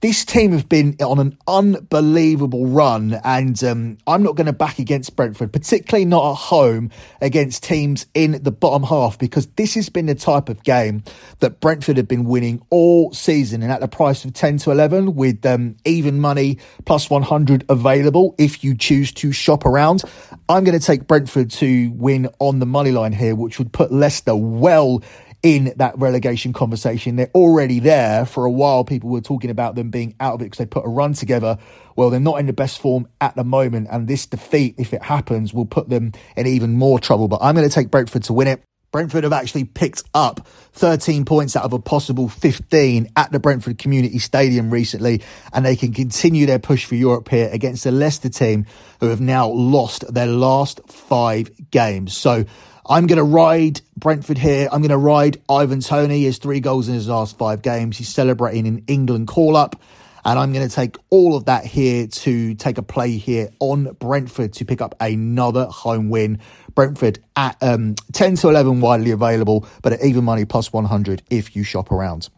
this 0.00 0.25
team 0.25 0.52
have 0.52 0.69
been 0.69 0.97
on 1.00 1.19
an 1.19 1.37
unbelievable 1.49 2.67
run, 2.67 3.21
and 3.25 3.62
um, 3.64 3.99
I'm 4.07 4.23
not 4.23 4.37
going 4.37 4.47
to 4.47 4.52
back 4.52 4.78
against 4.78 5.17
Brentford, 5.17 5.52
particularly 5.52 6.05
not 6.05 6.31
at 6.31 6.37
home 6.37 6.90
against 7.21 7.64
teams 7.64 8.07
in 8.14 8.40
the 8.43 8.52
bottom 8.52 8.85
half, 8.85 9.19
because 9.19 9.47
this 9.57 9.75
has 9.75 9.88
been 9.88 10.07
the 10.07 10.14
type 10.14 10.49
of 10.49 10.62
game 10.62 11.02
that 11.40 11.59
Brentford 11.59 11.97
have 11.97 12.07
been 12.07 12.25
winning 12.25 12.62
all 12.71 13.12
season, 13.12 13.62
and 13.62 13.73
at 13.73 13.81
the 13.81 13.88
price 13.88 14.25
of 14.25 14.35
10 14.35 14.59
to 14.59 14.71
11, 14.71 15.17
with 15.17 15.45
um, 15.45 15.76
even 15.85 16.21
money 16.21 16.59
plus 16.85 17.11
100 17.11 17.64
available 17.69 18.37
if 18.38 18.62
you 18.62 18.76
choose 18.76 19.11
to 19.12 19.33
shop 19.33 19.67
around. 19.67 20.02
I'm 20.49 20.62
going 20.62 20.78
to 20.78 20.85
take 20.85 21.09
Brentford 21.09 21.50
to 21.52 21.90
win 21.90 22.28
on 22.38 22.61
the 22.61 22.67
money 22.67 22.93
line 22.93 23.12
here, 23.12 23.35
which 23.35 23.59
would 23.59 23.73
put 23.73 23.90
Leicester 23.90 24.37
well 24.37 25.02
in 25.42 25.73
that 25.76 25.97
relegation 25.99 26.52
conversation. 26.52 27.16
They're 27.16 27.30
already 27.35 27.78
there. 27.78 28.26
For 28.26 28.45
a 28.45 28.50
while, 28.50 28.85
people 28.85 29.11
were 29.11 29.21
talking 29.21 29.50
about 29.50 29.75
them 29.75 29.90
being 29.90 30.14
out 30.21 30.35
of 30.35 30.40
it 30.40 30.45
because 30.45 30.59
they 30.59 30.66
put 30.66 30.85
a 30.85 30.88
run 30.88 31.12
together. 31.12 31.59
Well, 31.97 32.11
they're 32.11 32.21
not 32.21 32.40
in 32.40 32.47
the 32.47 32.52
best 32.52 32.80
form 32.80 33.09
at 33.21 33.37
the 33.37 33.45
moment, 33.45 33.88
and 33.90 34.09
this 34.09 34.26
defeat, 34.26 34.75
if 34.78 34.92
it 34.92 35.02
happens, 35.02 35.54
will 35.54 35.66
put 35.66 35.88
them 35.88 36.12
in 36.37 36.47
even 36.47 36.75
more 36.75 36.99
trouble. 36.99 37.28
But 37.28 37.40
I'm 37.42 37.54
going 37.54 37.68
to 37.68 37.75
take 37.75 37.90
Brentford 37.90 38.25
to 38.25 38.33
win 38.33 38.49
it. 38.49 38.62
Brentford 38.90 39.25
have 39.25 39.35
actually 39.35 39.64
picked 39.64 40.04
up 40.14 40.47
13 40.73 41.26
points 41.26 41.54
out 41.57 41.64
of 41.64 41.75
a 41.75 41.78
possible 41.78 42.26
15 42.26 43.09
at 43.16 43.30
the 43.30 43.38
Brentford 43.38 43.76
Community 43.76 44.18
Stadium 44.18 44.71
recently, 44.71 45.23
and 45.52 45.64
they 45.64 45.76
can 45.76 45.92
continue 45.92 46.47
their 46.47 46.59
push 46.59 46.87
for 46.87 46.95
Europe 46.95 47.28
here 47.28 47.50
against 47.52 47.85
the 47.85 47.92
Leicester 47.92 48.30
team 48.30 48.64
who 49.00 49.09
have 49.09 49.21
now 49.21 49.49
lost 49.49 50.11
their 50.12 50.26
last 50.26 50.80
five 50.88 51.50
games. 51.71 52.16
So 52.16 52.47
I'm 52.88 53.07
going 53.07 53.18
to 53.18 53.23
ride 53.23 53.83
Brentford 53.97 54.38
here. 54.38 54.66
I'm 54.73 54.80
going 54.80 54.90
to 54.90 54.97
ride 54.97 55.42
Ivan 55.49 55.80
Toney. 55.80 56.21
He 56.21 56.25
has 56.25 56.38
three 56.38 56.61
goals 56.61 56.88
in 56.88 56.95
his 56.95 57.07
last 57.07 57.37
five 57.37 57.61
games. 57.61 57.99
He's 57.99 58.09
celebrating 58.09 58.66
an 58.66 58.85
England 58.87 59.28
call 59.28 59.57
up. 59.57 59.78
And 60.25 60.38
I'm 60.38 60.54
going 60.54 60.66
to 60.66 60.75
take 60.75 60.97
all 61.11 61.37
of 61.37 61.45
that 61.45 61.66
here 61.66 62.07
to 62.07 62.54
take 62.54 62.78
a 62.78 62.83
play 62.83 63.18
here 63.18 63.50
on 63.61 63.92
Brentford 63.99 64.54
to 64.54 64.64
pick 64.64 64.80
up 64.80 64.95
another 65.00 65.66
home 65.66 66.09
win. 66.09 66.38
Brentford 66.75 67.18
at 67.37 67.57
um, 67.62 67.95
10 68.12 68.37
to 68.37 68.49
11 68.49 68.80
widely 68.80 69.11
available, 69.11 69.66
but 69.83 69.92
at 69.92 70.02
even 70.02 70.25
money 70.25 70.47
plus 70.47 70.73
100 70.73 71.23
if 71.28 71.54
you 71.54 71.64
shop 71.64 71.92
around. 71.92 72.30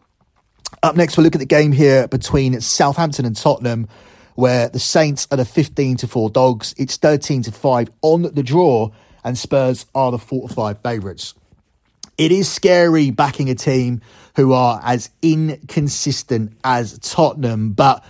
Up 0.83 0.95
next, 0.95 1.15
we'll 1.15 1.23
look 1.23 1.35
at 1.35 1.39
the 1.39 1.45
game 1.45 1.71
here 1.71 2.07
between 2.07 2.59
Southampton 2.59 3.25
and 3.25 3.35
Tottenham, 3.35 3.87
where 4.35 4.67
the 4.67 4.79
Saints 4.79 5.27
are 5.31 5.37
the 5.37 5.45
15 5.45 5.97
to 5.97 6.07
4 6.07 6.29
dogs. 6.29 6.73
It's 6.77 6.97
13 6.97 7.43
to 7.43 7.51
5 7.51 7.89
on 8.01 8.23
the 8.33 8.43
draw 8.43 8.91
and 9.23 9.37
Spurs 9.37 9.85
are 9.93 10.11
the 10.11 10.17
4 10.17 10.47
to 10.47 10.53
5 10.53 10.79
favourites. 10.81 11.33
It 12.17 12.31
is 12.31 12.51
scary 12.51 13.09
backing 13.09 13.49
a 13.49 13.55
team 13.55 14.01
who 14.35 14.53
are 14.53 14.79
as 14.83 15.09
inconsistent 15.21 16.57
as 16.63 16.99
Tottenham, 16.99 17.73
but 17.73 18.03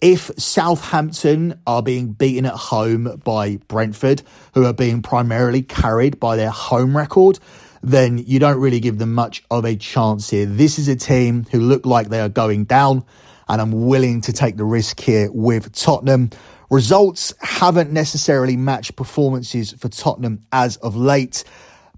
if 0.00 0.30
Southampton 0.36 1.60
are 1.66 1.82
being 1.82 2.12
beaten 2.12 2.46
at 2.46 2.54
home 2.54 3.20
by 3.24 3.56
Brentford, 3.68 4.22
who 4.54 4.64
are 4.66 4.72
being 4.72 5.02
primarily 5.02 5.62
carried 5.62 6.20
by 6.20 6.36
their 6.36 6.50
home 6.50 6.96
record, 6.96 7.38
then 7.82 8.18
you 8.18 8.38
don't 8.38 8.60
really 8.60 8.80
give 8.80 8.98
them 8.98 9.14
much 9.14 9.42
of 9.50 9.64
a 9.64 9.74
chance 9.76 10.30
here. 10.30 10.44
This 10.44 10.78
is 10.78 10.88
a 10.88 10.96
team 10.96 11.46
who 11.50 11.60
look 11.60 11.86
like 11.86 12.08
they 12.08 12.20
are 12.20 12.28
going 12.28 12.64
down, 12.64 13.04
and 13.48 13.60
I'm 13.60 13.86
willing 13.86 14.20
to 14.22 14.32
take 14.32 14.56
the 14.56 14.64
risk 14.64 15.00
here 15.00 15.30
with 15.32 15.72
Tottenham. 15.72 16.30
Results 16.70 17.32
haven't 17.40 17.92
necessarily 17.92 18.56
matched 18.56 18.96
performances 18.96 19.72
for 19.72 19.88
Tottenham 19.88 20.40
as 20.52 20.76
of 20.78 20.96
late, 20.96 21.44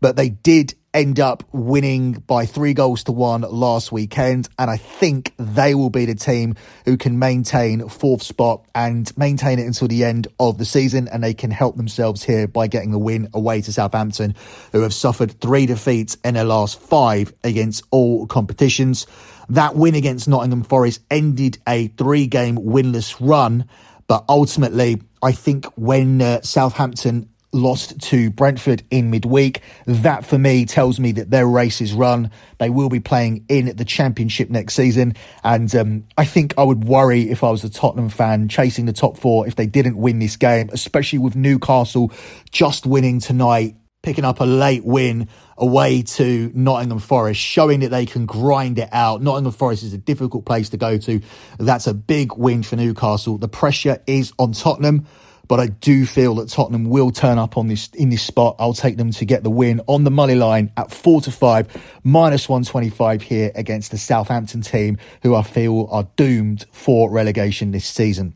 but 0.00 0.16
they 0.16 0.28
did 0.28 0.74
end 0.94 1.20
up 1.20 1.44
winning 1.52 2.12
by 2.12 2.46
three 2.46 2.72
goals 2.72 3.04
to 3.04 3.12
one 3.12 3.42
last 3.42 3.92
weekend. 3.92 4.48
And 4.58 4.70
I 4.70 4.76
think 4.76 5.32
they 5.38 5.74
will 5.74 5.90
be 5.90 6.06
the 6.06 6.14
team 6.14 6.54
who 6.84 6.96
can 6.96 7.18
maintain 7.18 7.88
fourth 7.88 8.22
spot 8.22 8.64
and 8.74 9.10
maintain 9.16 9.58
it 9.58 9.66
until 9.66 9.88
the 9.88 10.04
end 10.04 10.28
of 10.40 10.58
the 10.58 10.64
season. 10.64 11.08
And 11.08 11.22
they 11.22 11.34
can 11.34 11.50
help 11.50 11.76
themselves 11.76 12.22
here 12.22 12.48
by 12.48 12.66
getting 12.66 12.90
the 12.90 12.98
win 12.98 13.28
away 13.34 13.60
to 13.62 13.72
Southampton, 13.72 14.34
who 14.72 14.80
have 14.80 14.94
suffered 14.94 15.40
three 15.40 15.66
defeats 15.66 16.16
in 16.24 16.34
their 16.34 16.44
last 16.44 16.80
five 16.80 17.32
against 17.44 17.84
all 17.90 18.26
competitions. 18.26 19.06
That 19.50 19.76
win 19.76 19.94
against 19.94 20.28
Nottingham 20.28 20.62
Forest 20.62 21.00
ended 21.10 21.58
a 21.66 21.88
three 21.88 22.26
game 22.26 22.56
winless 22.56 23.16
run 23.20 23.68
but 24.08 24.24
ultimately, 24.28 25.00
I 25.22 25.32
think 25.32 25.66
when 25.76 26.20
uh, 26.20 26.40
Southampton 26.42 27.28
lost 27.52 27.98
to 28.00 28.30
Brentford 28.30 28.82
in 28.90 29.10
midweek. 29.10 29.62
That 29.86 30.24
for 30.24 30.38
me 30.38 30.64
tells 30.64 31.00
me 31.00 31.12
that 31.12 31.30
their 31.30 31.46
race 31.46 31.80
is 31.80 31.92
run. 31.92 32.30
They 32.58 32.70
will 32.70 32.88
be 32.88 33.00
playing 33.00 33.44
in 33.48 33.74
the 33.76 33.84
championship 33.84 34.50
next 34.50 34.74
season. 34.74 35.14
And 35.42 35.74
um, 35.74 36.04
I 36.16 36.24
think 36.24 36.54
I 36.58 36.62
would 36.62 36.84
worry 36.84 37.30
if 37.30 37.42
I 37.42 37.50
was 37.50 37.64
a 37.64 37.70
Tottenham 37.70 38.10
fan 38.10 38.48
chasing 38.48 38.86
the 38.86 38.92
top 38.92 39.16
four 39.16 39.46
if 39.46 39.56
they 39.56 39.66
didn't 39.66 39.96
win 39.96 40.18
this 40.18 40.36
game, 40.36 40.68
especially 40.72 41.18
with 41.18 41.36
Newcastle 41.36 42.12
just 42.50 42.86
winning 42.86 43.20
tonight, 43.20 43.76
picking 44.02 44.24
up 44.24 44.40
a 44.40 44.44
late 44.44 44.84
win 44.84 45.28
away 45.56 46.02
to 46.02 46.50
Nottingham 46.54 47.00
Forest, 47.00 47.40
showing 47.40 47.80
that 47.80 47.90
they 47.90 48.06
can 48.06 48.26
grind 48.26 48.78
it 48.78 48.88
out. 48.92 49.20
Nottingham 49.20 49.52
Forest 49.52 49.82
is 49.82 49.92
a 49.92 49.98
difficult 49.98 50.44
place 50.44 50.68
to 50.70 50.76
go 50.76 50.98
to. 50.98 51.20
That's 51.58 51.86
a 51.86 51.94
big 51.94 52.34
win 52.34 52.62
for 52.62 52.76
Newcastle. 52.76 53.38
The 53.38 53.48
pressure 53.48 54.00
is 54.06 54.32
on 54.38 54.52
Tottenham, 54.52 55.06
but 55.48 55.58
I 55.58 55.66
do 55.66 56.06
feel 56.06 56.36
that 56.36 56.48
Tottenham 56.48 56.84
will 56.84 57.10
turn 57.10 57.38
up 57.38 57.56
on 57.56 57.66
this 57.66 57.88
in 57.88 58.08
this 58.10 58.22
spot. 58.22 58.54
I'll 58.60 58.72
take 58.72 58.98
them 58.98 59.10
to 59.10 59.24
get 59.24 59.42
the 59.42 59.50
win 59.50 59.80
on 59.88 60.04
the 60.04 60.10
money 60.12 60.36
line 60.36 60.72
at 60.76 60.92
four 60.92 61.20
to 61.22 61.32
five, 61.32 61.66
minus 62.04 62.48
one 62.48 62.64
twenty 62.64 62.90
five 62.90 63.22
here 63.22 63.50
against 63.56 63.90
the 63.90 63.98
Southampton 63.98 64.60
team, 64.60 64.98
who 65.22 65.34
I 65.34 65.42
feel 65.42 65.88
are 65.90 66.06
doomed 66.16 66.66
for 66.70 67.10
relegation 67.10 67.72
this 67.72 67.86
season. 67.86 68.34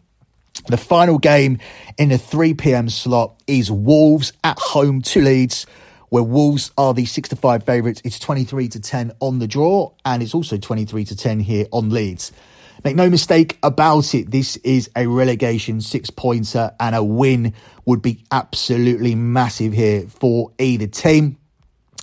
The 0.66 0.76
final 0.76 1.19
game 1.19 1.59
in 1.99 2.11
the 2.11 2.19
3 2.19 2.54
p.m. 2.54 2.88
slot 2.88 3.42
is 3.47 3.71
Wolves 3.71 4.33
at 4.45 4.59
home 4.59 5.02
to 5.02 5.21
Leeds 5.21 5.66
where 6.12 6.23
Wolves 6.23 6.71
are 6.76 6.92
the 6.92 7.07
6 7.07 7.31
to 7.31 7.37
5 7.37 7.64
favourites. 7.64 8.02
It's 8.04 8.19
23 8.19 8.69
to 8.69 8.81
10 8.81 9.12
on 9.21 9.38
the 9.38 9.47
draw, 9.47 9.92
and 10.04 10.23
it's 10.23 10.35
also 10.35 10.59
23 10.59 11.07
to 11.07 11.16
10 11.16 11.40
here 11.40 11.64
on 11.73 11.88
Leeds. 11.88 12.33
Make 12.85 12.97
no 12.97 13.09
mistake 13.09 13.59
about 13.62 14.14
it, 14.14 14.31
this 14.31 14.57
is 14.59 14.90
a 14.95 15.07
relegation 15.07 15.81
six 15.81 16.11
pointer, 16.11 16.71
and 16.78 16.95
a 16.95 17.02
win 17.02 17.54
would 17.87 18.02
be 18.02 18.25
absolutely 18.31 19.14
massive 19.14 19.73
here 19.73 20.07
for 20.07 20.52
either 20.59 20.87
team. 20.87 21.38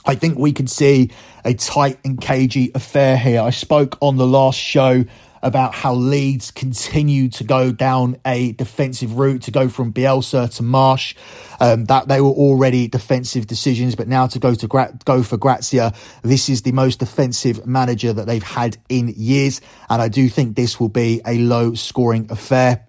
I 0.08 0.16
think 0.16 0.39
we 0.39 0.54
could 0.54 0.72
see 0.72 1.12
a 1.46 1.54
tight 1.54 2.00
and 2.04 2.20
cagey 2.20 2.72
affair 2.74 3.16
here. 3.16 3.42
I 3.42 3.51
spoke 3.51 3.96
on 4.01 4.18
the 4.18 4.25
last 4.25 4.58
show 4.58 5.06
about 5.41 5.74
how 5.74 5.93
Leeds 5.93 6.51
continue 6.51 7.29
to 7.29 7.43
go 7.43 7.72
down 7.72 8.17
a 8.25 8.51
defensive 8.53 9.17
route 9.17 9.43
to 9.43 9.51
go 9.51 9.69
from 9.69 9.93
Bielsa 9.93 10.53
to 10.55 10.63
Marsh, 10.63 11.15
Um, 11.62 11.86
that 11.86 12.08
they 12.08 12.22
were 12.22 12.29
already 12.29 12.88
defensive 12.88 13.46
decisions, 13.46 13.93
but 13.93 14.08
now 14.08 14.27
to 14.27 14.39
go 14.39 14.55
to 14.55 14.65
Gra- 14.65 14.93
go 15.03 15.24
for 15.24 15.36
Gracia, 15.36 15.93
this 16.22 16.48
is 16.48 16.62
the 16.62 16.72
most 16.72 17.00
defensive 17.00 17.65
manager 17.67 18.13
that 18.13 18.27
they've 18.27 18.41
had 18.41 18.77
in 18.88 19.13
years, 19.17 19.60
and 19.89 20.01
I 20.01 20.08
do 20.08 20.29
think 20.29 20.55
this 20.55 20.79
will 20.79 20.89
be 20.89 21.22
a 21.25 21.38
low 21.38 21.74
scoring 21.74 22.27
affair. 22.29 22.88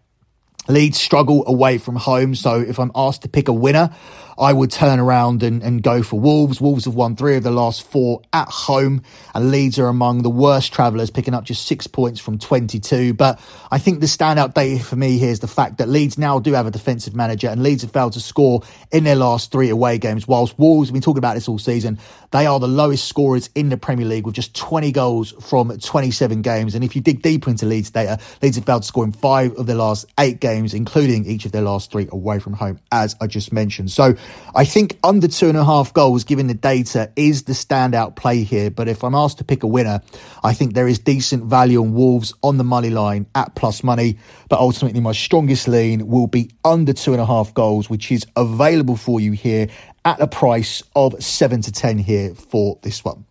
Leeds 0.68 1.00
struggle 1.00 1.44
away 1.46 1.78
from 1.78 1.96
home, 1.96 2.34
so 2.34 2.60
if 2.60 2.78
I'm 2.78 2.92
asked 2.94 3.22
to 3.22 3.28
pick 3.28 3.48
a 3.48 3.52
winner, 3.52 3.90
I 4.38 4.54
would 4.54 4.70
turn 4.70 4.98
around 4.98 5.42
and, 5.42 5.62
and 5.62 5.82
go 5.82 6.02
for 6.02 6.18
Wolves. 6.18 6.62
Wolves 6.62 6.86
have 6.86 6.94
won 6.94 7.14
three 7.14 7.36
of 7.36 7.42
the 7.42 7.50
last 7.50 7.82
four 7.82 8.22
at 8.32 8.48
home, 8.48 9.02
and 9.34 9.50
Leeds 9.50 9.78
are 9.78 9.86
among 9.86 10.22
the 10.22 10.30
worst 10.30 10.72
travellers, 10.72 11.10
picking 11.10 11.34
up 11.34 11.44
just 11.44 11.66
six 11.66 11.86
points 11.86 12.20
from 12.20 12.38
22. 12.38 13.12
But 13.14 13.38
I 13.70 13.78
think 13.78 14.00
the 14.00 14.06
standout 14.06 14.54
data 14.54 14.82
for 14.82 14.96
me 14.96 15.18
here 15.18 15.30
is 15.30 15.40
the 15.40 15.46
fact 15.46 15.78
that 15.78 15.90
Leeds 15.90 16.16
now 16.16 16.38
do 16.38 16.54
have 16.54 16.66
a 16.66 16.70
defensive 16.70 17.14
manager, 17.14 17.48
and 17.48 17.62
Leeds 17.62 17.82
have 17.82 17.92
failed 17.92 18.14
to 18.14 18.20
score 18.20 18.62
in 18.90 19.04
their 19.04 19.16
last 19.16 19.52
three 19.52 19.68
away 19.68 19.98
games, 19.98 20.26
whilst 20.26 20.58
Wolves, 20.58 20.88
have 20.88 20.94
been 20.94 21.02
talking 21.02 21.18
about 21.18 21.34
this 21.34 21.48
all 21.48 21.58
season, 21.58 21.98
they 22.30 22.46
are 22.46 22.60
the 22.60 22.68
lowest 22.68 23.08
scorers 23.08 23.50
in 23.54 23.68
the 23.68 23.76
Premier 23.76 24.06
League 24.06 24.24
with 24.24 24.36
just 24.36 24.54
20 24.54 24.92
goals 24.92 25.32
from 25.40 25.76
27 25.76 26.42
games. 26.42 26.74
And 26.74 26.82
if 26.82 26.94
you 26.94 27.02
dig 27.02 27.22
deeper 27.22 27.50
into 27.50 27.66
Leeds 27.66 27.90
data, 27.90 28.18
Leeds 28.40 28.56
have 28.56 28.64
failed 28.64 28.82
to 28.82 28.88
score 28.88 29.04
in 29.04 29.12
five 29.12 29.52
of 29.56 29.66
their 29.66 29.76
last 29.76 30.06
eight 30.18 30.40
games 30.40 30.49
games, 30.50 30.74
including 30.74 31.26
each 31.26 31.44
of 31.44 31.52
their 31.52 31.62
last 31.62 31.92
three 31.92 32.08
away 32.10 32.38
from 32.38 32.52
home, 32.52 32.80
as 32.90 33.16
I 33.20 33.26
just 33.26 33.52
mentioned. 33.52 33.90
So 33.90 34.14
I 34.54 34.64
think 34.64 34.98
under 35.04 35.28
two 35.28 35.48
and 35.48 35.56
a 35.56 35.64
half 35.64 35.94
goals, 35.94 36.24
given 36.24 36.46
the 36.48 36.54
data, 36.54 37.10
is 37.16 37.44
the 37.44 37.52
standout 37.52 38.16
play 38.16 38.42
here. 38.42 38.70
But 38.70 38.88
if 38.88 39.04
I'm 39.04 39.14
asked 39.14 39.38
to 39.38 39.44
pick 39.44 39.62
a 39.62 39.66
winner, 39.66 40.00
I 40.42 40.52
think 40.54 40.74
there 40.74 40.88
is 40.88 40.98
decent 40.98 41.44
value 41.44 41.80
on 41.82 41.94
Wolves 41.94 42.34
on 42.42 42.58
the 42.58 42.64
money 42.64 42.90
line 42.90 43.26
at 43.34 43.54
plus 43.54 43.84
money. 43.84 44.18
But 44.48 44.58
ultimately, 44.58 45.00
my 45.00 45.12
strongest 45.12 45.68
lean 45.68 46.08
will 46.08 46.26
be 46.26 46.50
under 46.64 46.92
two 46.92 47.12
and 47.12 47.20
a 47.20 47.26
half 47.26 47.54
goals, 47.54 47.88
which 47.88 48.10
is 48.10 48.26
available 48.36 48.96
for 48.96 49.20
you 49.20 49.32
here 49.32 49.68
at 50.04 50.20
a 50.20 50.26
price 50.26 50.82
of 50.96 51.22
seven 51.22 51.62
to 51.62 51.72
10 51.72 51.98
here 51.98 52.34
for 52.34 52.78
this 52.82 53.04
one. 53.04 53.24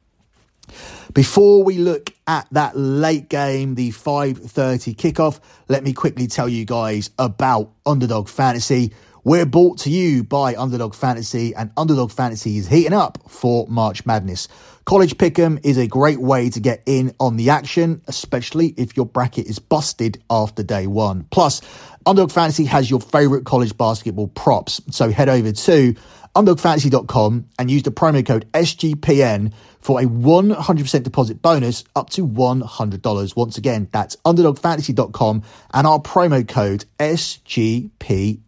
Before 1.13 1.63
we 1.63 1.77
look 1.77 2.13
at 2.27 2.47
that 2.51 2.77
late 2.77 3.29
game, 3.29 3.75
the 3.75 3.91
5:30 3.91 4.95
kickoff, 4.95 5.39
let 5.67 5.83
me 5.83 5.93
quickly 5.93 6.27
tell 6.27 6.49
you 6.49 6.65
guys 6.65 7.09
about 7.17 7.71
Underdog 7.85 8.29
Fantasy. 8.29 8.93
We're 9.23 9.45
brought 9.45 9.79
to 9.79 9.89
you 9.89 10.23
by 10.23 10.55
Underdog 10.55 10.95
Fantasy, 10.95 11.53
and 11.53 11.71
Underdog 11.75 12.11
Fantasy 12.11 12.57
is 12.57 12.67
heating 12.67 12.93
up 12.93 13.17
for 13.27 13.67
March 13.67 14.05
Madness. 14.05 14.47
College 14.85 15.17
Pick'em 15.17 15.59
is 15.63 15.77
a 15.77 15.87
great 15.87 16.19
way 16.19 16.49
to 16.49 16.59
get 16.59 16.81
in 16.85 17.13
on 17.19 17.35
the 17.35 17.49
action, 17.49 18.01
especially 18.07 18.73
if 18.77 18.95
your 18.95 19.05
bracket 19.05 19.45
is 19.45 19.59
busted 19.59 20.23
after 20.29 20.63
day 20.63 20.87
one. 20.87 21.27
Plus, 21.31 21.61
Underdog 22.05 22.31
Fantasy 22.31 22.65
has 22.65 22.89
your 22.89 23.01
favorite 23.01 23.45
college 23.45 23.77
basketball 23.77 24.29
props, 24.29 24.81
so 24.89 25.11
head 25.11 25.29
over 25.29 25.51
to 25.51 25.95
underdogfantasy.com 26.35 27.45
and 27.59 27.69
use 27.69 27.83
the 27.83 27.91
promo 27.91 28.25
code 28.25 28.47
SGPN 28.53 29.51
for 29.79 29.99
a 29.99 30.03
100% 30.03 31.03
deposit 31.03 31.41
bonus 31.41 31.83
up 31.95 32.09
to 32.11 32.27
$100. 32.27 33.35
Once 33.35 33.57
again, 33.57 33.87
that's 33.91 34.15
underdogfantasy.com 34.17 35.43
and 35.73 35.87
our 35.87 35.99
promo 35.99 36.47
code 36.47 36.85
SGPN. 36.99 38.39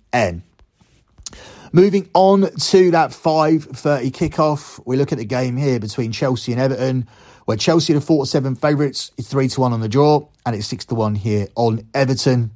Moving 1.74 2.10
on 2.14 2.42
to 2.42 2.92
that 2.92 3.12
5.30 3.12 4.12
kickoff, 4.12 4.82
we 4.86 4.98
look 4.98 5.14
at 5.14 5.18
the 5.18 5.26
game 5.26 5.56
here 5.56 5.80
between 5.80 6.12
Chelsea 6.12 6.52
and 6.52 6.60
Everton, 6.60 7.08
where 7.46 7.56
Chelsea 7.56 7.94
are 7.94 8.00
the 8.00 8.06
4 8.06 8.26
7 8.26 8.56
favourites. 8.56 9.12
It's 9.18 9.30
3 9.30 9.48
to 9.48 9.62
1 9.62 9.72
on 9.72 9.80
the 9.80 9.88
draw, 9.88 10.28
and 10.46 10.54
it's 10.54 10.68
6 10.68 10.86
to 10.86 10.96
1 10.96 11.16
here 11.16 11.48
on 11.56 11.88
Everton. 11.94 12.52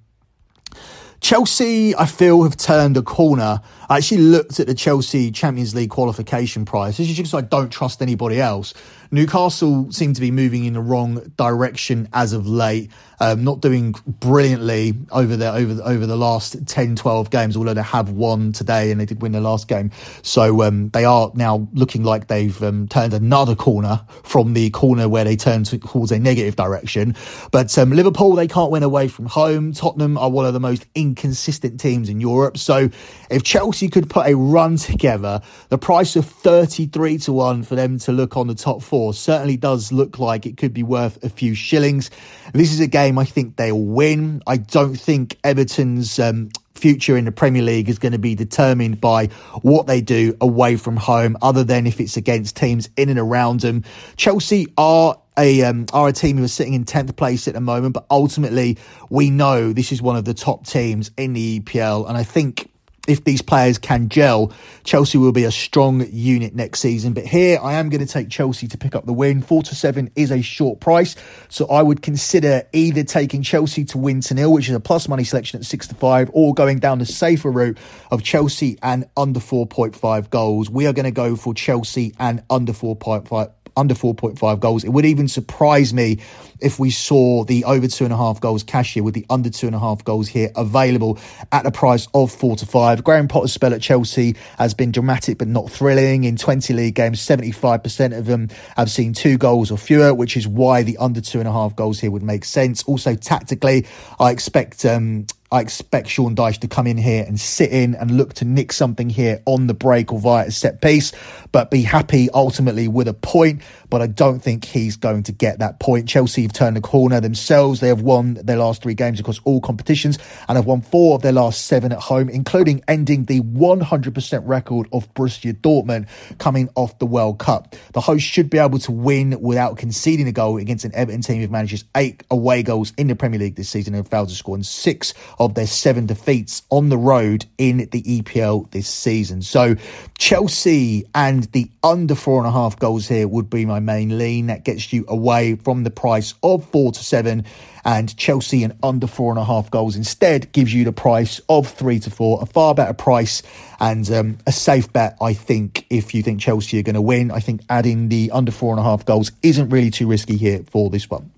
Chelsea, 1.26 1.96
I 1.96 2.06
feel, 2.06 2.44
have 2.44 2.56
turned 2.56 2.98
a 2.98 3.02
corner. 3.02 3.60
I 3.90 3.98
actually 3.98 4.22
looked 4.22 4.60
at 4.60 4.68
the 4.68 4.76
Chelsea 4.76 5.32
Champions 5.32 5.74
League 5.74 5.90
qualification 5.90 6.66
price. 6.66 7.00
Is 7.00 7.08
just 7.08 7.34
I 7.34 7.42
don't 7.42 7.72
trust 7.72 8.04
anybody 8.04 8.40
else. 8.40 8.76
Newcastle 9.12 9.92
seem 9.92 10.14
to 10.14 10.22
be 10.22 10.32
moving 10.32 10.66
in 10.66 10.74
the 10.74 10.82
wrong 10.82 11.32
direction 11.38 12.08
as 12.14 12.34
of 12.34 12.48
late, 12.48 12.92
um, 13.20 13.44
not 13.44 13.62
doing 13.62 13.94
brilliantly 14.08 14.94
over 15.12 15.36
the 15.36 15.52
over 15.52 15.74
the, 15.74 15.84
over 15.84 16.06
the 16.06 16.18
last 16.18 16.68
10, 16.68 16.96
12 16.96 17.30
games. 17.30 17.56
Although 17.56 17.74
they 17.74 17.82
have 17.82 18.10
won 18.10 18.52
today 18.52 18.92
and 18.92 19.00
they 19.00 19.06
did 19.06 19.22
win 19.22 19.32
the 19.32 19.42
last 19.42 19.68
game, 19.68 19.92
so 20.22 20.64
um, 20.64 20.90
they 20.90 21.06
are 21.06 21.32
now 21.36 21.68
looking 21.74 22.04
like 22.04 22.28
they've 22.28 22.62
um, 22.64 22.88
turned 22.88 23.14
another 23.14 23.56
corner 23.56 24.02
from 24.24 24.54
the 24.54 24.70
corner 24.72 25.08
where 25.08 25.24
they 25.24 25.36
turned 25.36 25.66
towards 25.66 26.12
a 26.12 26.20
negative 26.20 26.56
direction. 26.56 27.16
But 27.52 27.78
um, 27.78 27.92
Liverpool, 27.92 28.36
they 28.36 28.48
can't 28.48 28.72
win 28.72 28.84
away 28.84 29.08
from 29.08 29.28
home. 29.28 29.72
Tottenham 29.72 30.18
are 30.18 30.30
one 30.30 30.46
of 30.46 30.54
the 30.54 30.60
most 30.60 30.86
inconsistent 30.96 31.80
teams 31.80 32.10
in 32.10 32.20
Europe. 32.20 32.58
So 32.58 32.90
if 33.30 33.44
Chelsea 33.44 33.88
could 33.88 34.10
put 34.10 34.28
a 34.28 34.36
run 34.36 34.78
together, 34.78 35.42
the 35.70 35.78
price 35.78 36.16
of 36.16 36.26
33 36.26 37.18
to 37.20 37.34
1 37.34 37.64
for 37.64 37.76
them 37.76 38.00
to 38.00 38.12
look 38.12 38.38
on 38.38 38.48
the 38.48 38.56
top 38.56 38.82
four 38.82 38.95
certainly 39.14 39.58
does 39.58 39.92
look 39.92 40.20
like 40.20 40.46
it 40.46 40.58
could 40.58 40.74
be 40.74 40.84
worth 40.84 41.24
a 41.24 41.30
few 41.30 41.56
shillings. 41.56 42.12
This 42.54 42.72
is 42.72 42.80
a 42.80 42.88
game 42.88 43.18
I 43.18 43.26
think 43.26 43.56
they'll 43.56 43.80
win. 43.80 44.42
I 44.48 44.58
don't 44.58 44.96
think 44.96 45.38
Everton's 45.44 46.20
um, 46.20 46.50
future 46.76 47.18
in 47.18 47.26
the 47.26 47.32
Premier 47.32 47.62
League 47.62 47.90
is 47.90 48.00
going 48.00 48.12
to 48.12 48.20
be 48.20 48.36
determined 48.36 49.02
by 49.02 49.28
what 49.62 49.88
they 49.88 50.02
do 50.02 50.38
away 50.42 50.76
from 50.76 50.98
home, 50.98 51.38
other 51.42 51.64
than 51.64 51.88
if 51.88 52.00
it's 52.00 52.18
against 52.18 52.56
teams 52.56 52.90
in 52.98 53.10
and 53.10 53.20
around 53.20 53.62
them. 53.62 53.84
Chelsea 54.18 54.68
are 54.78 55.20
a 55.38 55.64
um, 55.64 55.86
are 55.92 56.08
a 56.08 56.14
team 56.14 56.38
who 56.38 56.44
are 56.44 56.50
sitting 56.50 56.74
in 56.74 56.86
tenth 56.86 57.16
place 57.16 57.48
at 57.48 57.54
the 57.54 57.62
moment, 57.62 57.94
but 57.94 58.06
ultimately 58.10 58.78
we 59.10 59.30
know 59.30 59.74
this 59.74 59.92
is 59.92 60.02
one 60.02 60.16
of 60.16 60.26
the 60.26 60.34
top 60.34 60.66
teams 60.66 61.12
in 61.18 61.34
the 61.34 61.60
EPL, 61.60 62.08
and 62.08 62.18
I 62.18 62.24
think 62.24 62.70
if 63.08 63.24
these 63.24 63.42
players 63.42 63.78
can 63.78 64.10
gel, 64.10 64.52
Chelsea 64.84 65.18
will 65.18 65.32
be 65.32 65.44
a 65.44 65.52
strong 65.52 66.06
unit 66.12 66.56
next 66.56 66.80
season. 66.80 67.14
But 67.14 67.26
here 67.26 67.60
I 67.62 67.74
am 67.74 67.90
going 67.90 68.06
to 68.06 68.12
take 68.12 68.30
Chelsea 68.30 68.68
to 68.68 68.78
pick 68.78 68.96
up 68.96 69.06
the 69.06 69.14
win. 69.14 69.42
Four 69.42 69.64
to 69.64 69.76
seven 69.76 70.12
is 70.16 70.32
a 70.32 70.42
short 70.42 70.80
price. 70.80 71.16
So 71.50 71.68
I 71.68 71.82
would 71.82 72.02
consider 72.02 72.64
either 72.74 73.04
taking 73.04 73.44
Chelsea 73.44 73.86
to 73.86 73.98
win 73.98 74.22
to 74.22 74.34
nil, 74.34 74.52
which 74.52 74.70
is 74.70 74.76
a 74.76 74.80
plus 74.80 75.08
money 75.08 75.24
selection 75.24 75.60
at 75.60 75.66
six 75.66 75.88
to 75.88 75.96
five, 75.96 76.30
or 76.34 76.54
going 76.54 76.80
down 76.80 77.00
the 77.00 77.06
safer 77.06 77.52
route 77.52 77.78
of 78.12 78.24
Chelsea 78.24 78.78
and 78.82 79.06
under 79.16 79.40
4.5 79.40 80.30
goals. 80.30 80.70
We 80.70 80.88
are 80.88 80.94
going 80.94 81.06
to 81.06 81.12
go 81.12 81.36
for 81.36 81.54
Chelsea 81.54 82.14
and 82.20 82.44
under 82.50 82.74
4.5 82.74 83.52
under 83.78 83.94
4.5 83.94 84.60
goals. 84.60 84.84
It 84.84 84.90
would 84.90 85.06
even 85.06 85.28
surprise 85.28 85.94
me 85.94 86.20
if 86.62 86.80
we 86.80 86.90
saw 86.90 87.44
the 87.44 87.66
over 87.66 87.88
two 87.88 88.06
and 88.06 88.14
a 88.14 88.18
half 88.18 88.40
goals 88.40 88.64
cash 88.64 88.94
here 88.94 89.04
with 89.04 89.14
the 89.14 89.26
under 89.30 89.50
two 89.50 89.68
and 89.68 89.76
a 89.76 89.80
half 89.80 90.04
goals 90.04 90.28
here 90.28 90.52
available 90.56 91.20
at 91.52 91.66
a 91.66 91.72
price 91.72 92.08
of 92.14 92.32
four 92.32 92.56
to 92.56 92.66
five. 92.66 92.95
Graham 93.04 93.28
Potter's 93.28 93.54
spell 93.54 93.74
at 93.74 93.82
Chelsea 93.82 94.36
has 94.58 94.74
been 94.74 94.92
dramatic 94.92 95.38
but 95.38 95.48
not 95.48 95.70
thrilling. 95.70 96.24
In 96.24 96.36
20 96.36 96.74
league 96.74 96.96
games, 96.96 97.20
75% 97.20 98.18
of 98.18 98.26
them 98.26 98.50
have 98.78 98.90
seen 98.90 99.14
two 99.14 99.38
goals 99.38 99.72
or 99.72 99.78
fewer, 99.78 100.14
which 100.14 100.38
is 100.38 100.48
why 100.48 100.84
the 100.84 100.98
under 100.98 101.22
two 101.22 101.40
and 101.40 101.48
a 101.48 101.52
half 101.52 101.76
goals 101.76 102.00
here 102.00 102.12
would 102.12 102.24
make 102.24 102.46
sense. 102.46 102.84
Also, 102.84 103.16
tactically, 103.16 103.86
I 104.20 104.32
expect 104.32 104.86
um, 104.86 105.28
I 105.52 105.62
expect 105.62 106.08
Sean 106.08 106.36
Dyche 106.36 106.60
to 106.62 106.68
come 106.68 106.88
in 106.88 106.98
here 106.98 107.24
and 107.26 107.40
sit 107.40 107.72
in 107.72 107.94
and 107.96 108.18
look 108.18 108.34
to 108.36 108.46
nick 108.46 108.74
something 108.74 109.12
here 109.12 109.44
on 109.46 109.68
the 109.68 109.76
break 109.76 110.12
or 110.12 110.20
via 110.20 110.48
a 110.48 110.52
set 110.52 110.82
piece, 110.82 111.12
but 111.52 111.70
be 111.70 111.84
happy 111.84 112.30
ultimately 112.32 112.88
with 112.88 113.08
a 113.08 113.14
point. 113.14 113.62
But 113.92 114.02
I 114.02 114.08
don't 114.08 114.40
think 114.40 114.66
he's 114.66 114.98
going 114.98 115.24
to 115.24 115.32
get 115.32 115.60
that 115.60 115.80
point. 115.80 116.10
Chelsea 116.10 116.42
have 116.42 116.52
turned 116.52 116.76
the 116.76 116.82
corner 116.82 117.22
themselves. 117.22 117.80
They 117.80 117.90
have 117.90 118.02
won 118.02 118.34
their 118.34 118.58
last 118.58 118.82
three 118.82 118.96
games 118.96 119.20
across 119.20 119.40
all 119.44 119.62
competitions 119.62 120.18
and 120.50 120.56
have 120.56 120.66
won 120.66 120.82
four 120.82 121.16
of 121.16 121.22
their 121.22 121.32
last 121.32 121.66
seven 121.68 121.92
at 121.92 122.00
home, 122.00 122.28
including 122.28 122.84
ending 122.88 123.26
the 123.26 123.42
100% 123.42 124.42
record 124.46 124.88
of 124.92 125.14
Borussia 125.14 125.54
Dortmund 125.54 126.08
coming 126.40 126.70
off 126.76 126.98
the 126.98 127.06
World 127.06 127.38
Cup. 127.38 127.76
The 127.94 128.02
host 128.02 128.26
should 128.26 128.50
be 128.50 128.58
able 128.58 128.80
to 128.80 128.92
win 128.92 129.40
without 129.40 129.78
conceding 129.78 130.28
a 130.28 130.32
goal 130.32 130.58
against 130.58 130.86
an 130.86 130.96
Everton 130.96 131.22
team 131.22 131.42
who 131.42 131.48
manages 131.50 131.86
eight 131.96 132.24
away 132.32 132.64
goals 132.64 132.94
in 132.98 133.08
the 133.08 133.16
Premier 133.16 133.40
League 133.40 133.56
this 133.56 133.70
season 133.70 133.94
and 133.94 134.10
failed 134.10 134.30
to 134.30 134.36
score 134.36 134.56
in 134.58 134.64
six 134.64 135.14
their 135.54 135.68
seven 135.68 136.08
defeats 136.08 136.64
on 136.70 136.90
the 136.90 136.98
road 136.98 137.46
in 137.58 137.78
the 137.92 138.02
EPL 138.02 138.72
this 138.72 138.88
season. 138.88 139.42
So 139.42 139.76
Chelsea 140.18 141.06
and 141.14 141.44
the 141.52 141.70
under 141.84 142.16
four 142.16 142.40
and 142.40 142.48
a 142.48 142.52
half 142.52 142.80
goals 142.80 143.08
here 143.08 143.28
would 143.28 143.50
be 143.50 143.66
my 143.66 143.80
main 143.80 144.18
lean. 144.18 144.48
That 144.48 144.66
gets 144.66 144.92
you 144.92 145.06
away 145.08 145.56
from 145.56 145.84
the 145.84 145.92
price 145.92 146.34
of 146.42 146.68
four 146.70 146.92
to 146.92 147.04
seven. 147.04 147.46
And 147.84 148.18
Chelsea 148.18 148.64
and 148.64 148.74
under 148.82 149.06
four 149.06 149.32
and 149.32 149.38
a 149.38 149.44
half 149.44 149.70
goals 149.70 149.96
instead 149.96 150.52
gives 150.52 150.74
you 150.74 150.84
the 150.84 150.92
price 150.92 151.40
of 151.48 151.68
three 151.68 152.00
to 152.00 152.10
four, 152.10 152.42
a 152.42 152.48
far 152.48 152.74
better 152.74 152.94
price 152.94 153.44
and 153.80 154.10
um, 154.12 154.38
a 154.48 154.52
safe 154.52 154.92
bet, 154.92 155.18
I 155.22 155.34
think, 155.34 155.86
if 155.92 156.16
you 156.16 156.24
think 156.24 156.40
Chelsea 156.40 156.80
are 156.80 156.84
going 156.84 156.96
to 156.96 157.02
win. 157.02 157.30
I 157.30 157.40
think 157.40 157.62
adding 157.70 158.10
the 158.10 158.32
under 158.32 158.52
four 158.52 158.72
and 158.72 158.80
a 158.80 158.84
half 158.84 159.06
goals 159.06 159.32
isn't 159.44 159.70
really 159.70 159.92
too 159.92 160.08
risky 160.08 160.36
here 160.36 160.64
for 160.72 160.90
this 160.90 161.10
one. 161.10 161.32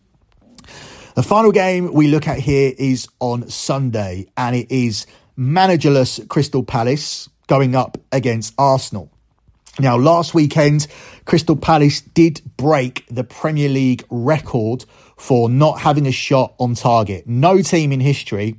The 1.18 1.24
final 1.24 1.52
game 1.52 1.94
we 1.94 2.10
look 2.10 2.28
at 2.28 2.38
here 2.38 2.76
is 2.78 3.08
on 3.20 3.50
Sunday, 3.50 4.28
and 4.38 4.56
it 4.56 4.72
is 4.72 5.08
managerless 5.36 6.28
Crystal 6.28 6.62
Palace 6.62 7.28
going 7.48 7.76
up 7.76 7.98
against 8.12 8.54
Arsenal. 8.56 9.10
Now, 9.80 9.98
last 9.98 10.36
weekend, 10.36 10.86
Crystal 11.26 11.56
Palace 11.56 12.02
did 12.02 12.44
break 12.56 13.04
the 13.10 13.24
Premier 13.24 13.68
League 13.68 14.04
record 14.12 14.86
for 15.18 15.50
not 15.50 15.80
having 15.80 16.06
a 16.06 16.12
shot 16.12 16.54
on 16.60 16.76
target. 16.76 17.26
No 17.26 17.64
team 17.64 17.92
in 17.92 18.00
history 18.00 18.56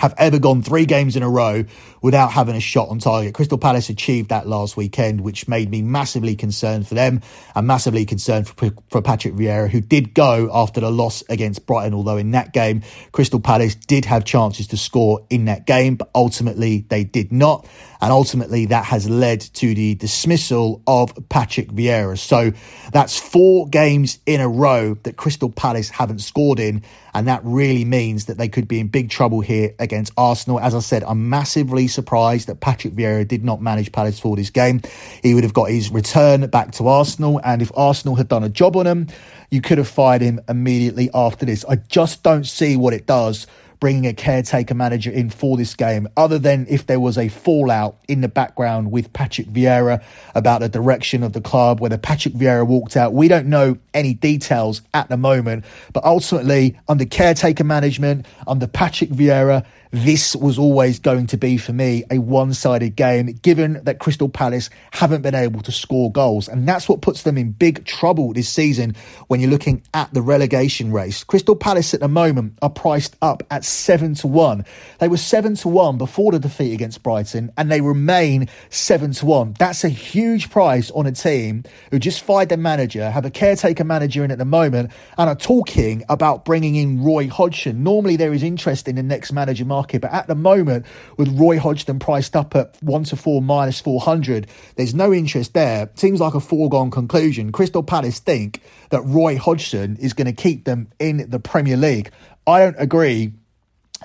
have 0.00 0.14
ever 0.16 0.38
gone 0.38 0.62
three 0.62 0.86
games 0.86 1.14
in 1.14 1.22
a 1.22 1.28
row 1.28 1.62
without 2.00 2.32
having 2.32 2.56
a 2.56 2.60
shot 2.60 2.88
on 2.88 2.98
target. 2.98 3.34
Crystal 3.34 3.58
Palace 3.58 3.90
achieved 3.90 4.30
that 4.30 4.48
last 4.48 4.74
weekend, 4.74 5.20
which 5.20 5.46
made 5.46 5.70
me 5.70 5.82
massively 5.82 6.34
concerned 6.34 6.88
for 6.88 6.94
them 6.94 7.20
and 7.54 7.66
massively 7.66 8.06
concerned 8.06 8.48
for, 8.48 8.70
for 8.88 9.02
Patrick 9.02 9.34
Vieira, 9.34 9.68
who 9.68 9.82
did 9.82 10.14
go 10.14 10.48
after 10.54 10.80
the 10.80 10.90
loss 10.90 11.22
against 11.28 11.66
Brighton. 11.66 11.92
Although 11.92 12.16
in 12.16 12.30
that 12.30 12.54
game, 12.54 12.80
Crystal 13.12 13.40
Palace 13.40 13.74
did 13.74 14.06
have 14.06 14.24
chances 14.24 14.68
to 14.68 14.78
score 14.78 15.26
in 15.28 15.44
that 15.44 15.66
game, 15.66 15.96
but 15.96 16.08
ultimately 16.14 16.86
they 16.88 17.04
did 17.04 17.30
not. 17.30 17.66
And 18.00 18.12
ultimately 18.12 18.66
that 18.66 18.84
has 18.86 19.08
led 19.08 19.40
to 19.40 19.74
the 19.74 19.94
dismissal 19.94 20.82
of 20.86 21.12
Patrick 21.28 21.68
Vieira. 21.68 22.18
So 22.18 22.52
that's 22.92 23.18
four 23.18 23.68
games 23.68 24.18
in 24.26 24.40
a 24.40 24.48
row 24.48 24.94
that 25.02 25.16
Crystal 25.16 25.50
Palace 25.50 25.90
haven't 25.90 26.20
scored 26.20 26.60
in. 26.60 26.82
And 27.12 27.26
that 27.28 27.40
really 27.44 27.84
means 27.84 28.26
that 28.26 28.38
they 28.38 28.48
could 28.48 28.68
be 28.68 28.78
in 28.78 28.88
big 28.88 29.10
trouble 29.10 29.40
here 29.40 29.74
against 29.78 30.12
Arsenal. 30.16 30.60
As 30.60 30.74
I 30.74 30.78
said, 30.78 31.02
I'm 31.04 31.28
massively 31.28 31.88
surprised 31.88 32.48
that 32.48 32.60
Patrick 32.60 32.94
Vieira 32.94 33.26
did 33.26 33.44
not 33.44 33.60
manage 33.60 33.92
Palace 33.92 34.18
for 34.18 34.36
this 34.36 34.50
game. 34.50 34.80
He 35.22 35.34
would 35.34 35.44
have 35.44 35.52
got 35.52 35.70
his 35.70 35.90
return 35.90 36.46
back 36.46 36.72
to 36.72 36.88
Arsenal. 36.88 37.40
And 37.44 37.60
if 37.60 37.70
Arsenal 37.76 38.14
had 38.14 38.28
done 38.28 38.44
a 38.44 38.48
job 38.48 38.76
on 38.76 38.86
him, 38.86 39.08
you 39.50 39.60
could 39.60 39.78
have 39.78 39.88
fired 39.88 40.22
him 40.22 40.40
immediately 40.48 41.10
after 41.12 41.44
this. 41.44 41.64
I 41.68 41.76
just 41.76 42.22
don't 42.22 42.44
see 42.44 42.76
what 42.76 42.94
it 42.94 43.06
does 43.06 43.46
bringing 43.80 44.06
a 44.06 44.12
caretaker 44.12 44.74
manager 44.74 45.10
in 45.10 45.30
for 45.30 45.56
this 45.56 45.74
game, 45.74 46.06
other 46.16 46.38
than 46.38 46.66
if 46.68 46.86
there 46.86 47.00
was 47.00 47.16
a 47.16 47.28
fallout 47.28 47.96
in 48.06 48.20
the 48.20 48.28
background 48.28 48.92
with 48.92 49.12
Patrick 49.12 49.48
Vieira 49.48 50.02
about 50.34 50.60
the 50.60 50.68
direction 50.68 51.22
of 51.22 51.32
the 51.32 51.40
club, 51.40 51.80
whether 51.80 51.96
Patrick 51.98 52.34
Vieira 52.34 52.66
walked 52.66 52.96
out. 52.96 53.14
We 53.14 53.26
don't 53.26 53.46
know 53.46 53.78
any 53.94 54.12
details 54.14 54.82
at 54.92 55.08
the 55.08 55.16
moment, 55.16 55.64
but 55.92 56.04
ultimately, 56.04 56.78
under 56.88 57.06
caretaker 57.06 57.64
management, 57.64 58.26
under 58.46 58.66
Patrick 58.66 59.10
Vieira, 59.10 59.64
this 59.90 60.36
was 60.36 60.58
always 60.58 60.98
going 60.98 61.26
to 61.28 61.36
be 61.36 61.56
for 61.56 61.72
me 61.72 62.04
a 62.10 62.18
one 62.18 62.54
sided 62.54 62.94
game, 62.94 63.26
given 63.42 63.80
that 63.84 63.98
Crystal 63.98 64.28
Palace 64.28 64.70
haven't 64.92 65.22
been 65.22 65.34
able 65.34 65.60
to 65.62 65.72
score 65.72 66.12
goals. 66.12 66.48
And 66.48 66.68
that's 66.68 66.88
what 66.88 67.02
puts 67.02 67.22
them 67.22 67.36
in 67.36 67.52
big 67.52 67.84
trouble 67.84 68.32
this 68.32 68.48
season 68.48 68.94
when 69.26 69.40
you're 69.40 69.50
looking 69.50 69.82
at 69.92 70.12
the 70.14 70.22
relegation 70.22 70.92
race. 70.92 71.24
Crystal 71.24 71.56
Palace 71.56 71.92
at 71.92 72.00
the 72.00 72.08
moment 72.08 72.56
are 72.62 72.70
priced 72.70 73.16
up 73.20 73.42
at 73.50 73.64
7 73.64 74.14
to 74.16 74.28
1. 74.28 74.64
They 74.98 75.08
were 75.08 75.16
7 75.16 75.56
to 75.56 75.68
1 75.68 75.98
before 75.98 76.32
the 76.32 76.38
defeat 76.38 76.72
against 76.72 77.02
Brighton, 77.02 77.50
and 77.56 77.70
they 77.70 77.80
remain 77.80 78.48
7 78.68 79.12
to 79.14 79.26
1. 79.26 79.56
That's 79.58 79.82
a 79.82 79.88
huge 79.88 80.50
price 80.50 80.90
on 80.92 81.06
a 81.06 81.12
team 81.12 81.64
who 81.90 81.98
just 81.98 82.22
fired 82.22 82.48
their 82.48 82.58
manager, 82.58 83.10
have 83.10 83.24
a 83.24 83.30
caretaker 83.30 83.84
manager 83.84 84.24
in 84.24 84.30
at 84.30 84.38
the 84.38 84.44
moment, 84.44 84.92
and 85.18 85.28
are 85.28 85.34
talking 85.34 86.04
about 86.08 86.44
bringing 86.44 86.76
in 86.76 87.02
Roy 87.02 87.28
Hodgson. 87.28 87.82
Normally, 87.82 88.16
there 88.16 88.32
is 88.32 88.42
interest 88.42 88.86
in 88.86 88.96
the 88.96 89.02
next 89.02 89.32
manager 89.32 89.64
market. 89.80 90.02
But 90.02 90.12
at 90.12 90.26
the 90.26 90.34
moment, 90.34 90.84
with 91.16 91.28
Roy 91.38 91.58
Hodgson 91.58 91.98
priced 91.98 92.36
up 92.36 92.54
at 92.54 92.76
1 92.82 93.04
to 93.04 93.16
4 93.16 93.40
minus 93.40 93.80
400, 93.80 94.46
there's 94.76 94.94
no 94.94 95.12
interest 95.12 95.54
there. 95.54 95.88
Seems 95.94 96.20
like 96.20 96.34
a 96.34 96.40
foregone 96.40 96.90
conclusion. 96.90 97.50
Crystal 97.50 97.82
Palace 97.82 98.18
think 98.18 98.60
that 98.90 99.00
Roy 99.02 99.38
Hodgson 99.38 99.96
is 99.96 100.12
going 100.12 100.26
to 100.26 100.42
keep 100.42 100.64
them 100.64 100.88
in 100.98 101.30
the 101.30 101.40
Premier 101.40 101.76
League. 101.76 102.10
I 102.46 102.58
don't 102.58 102.76
agree 102.78 103.32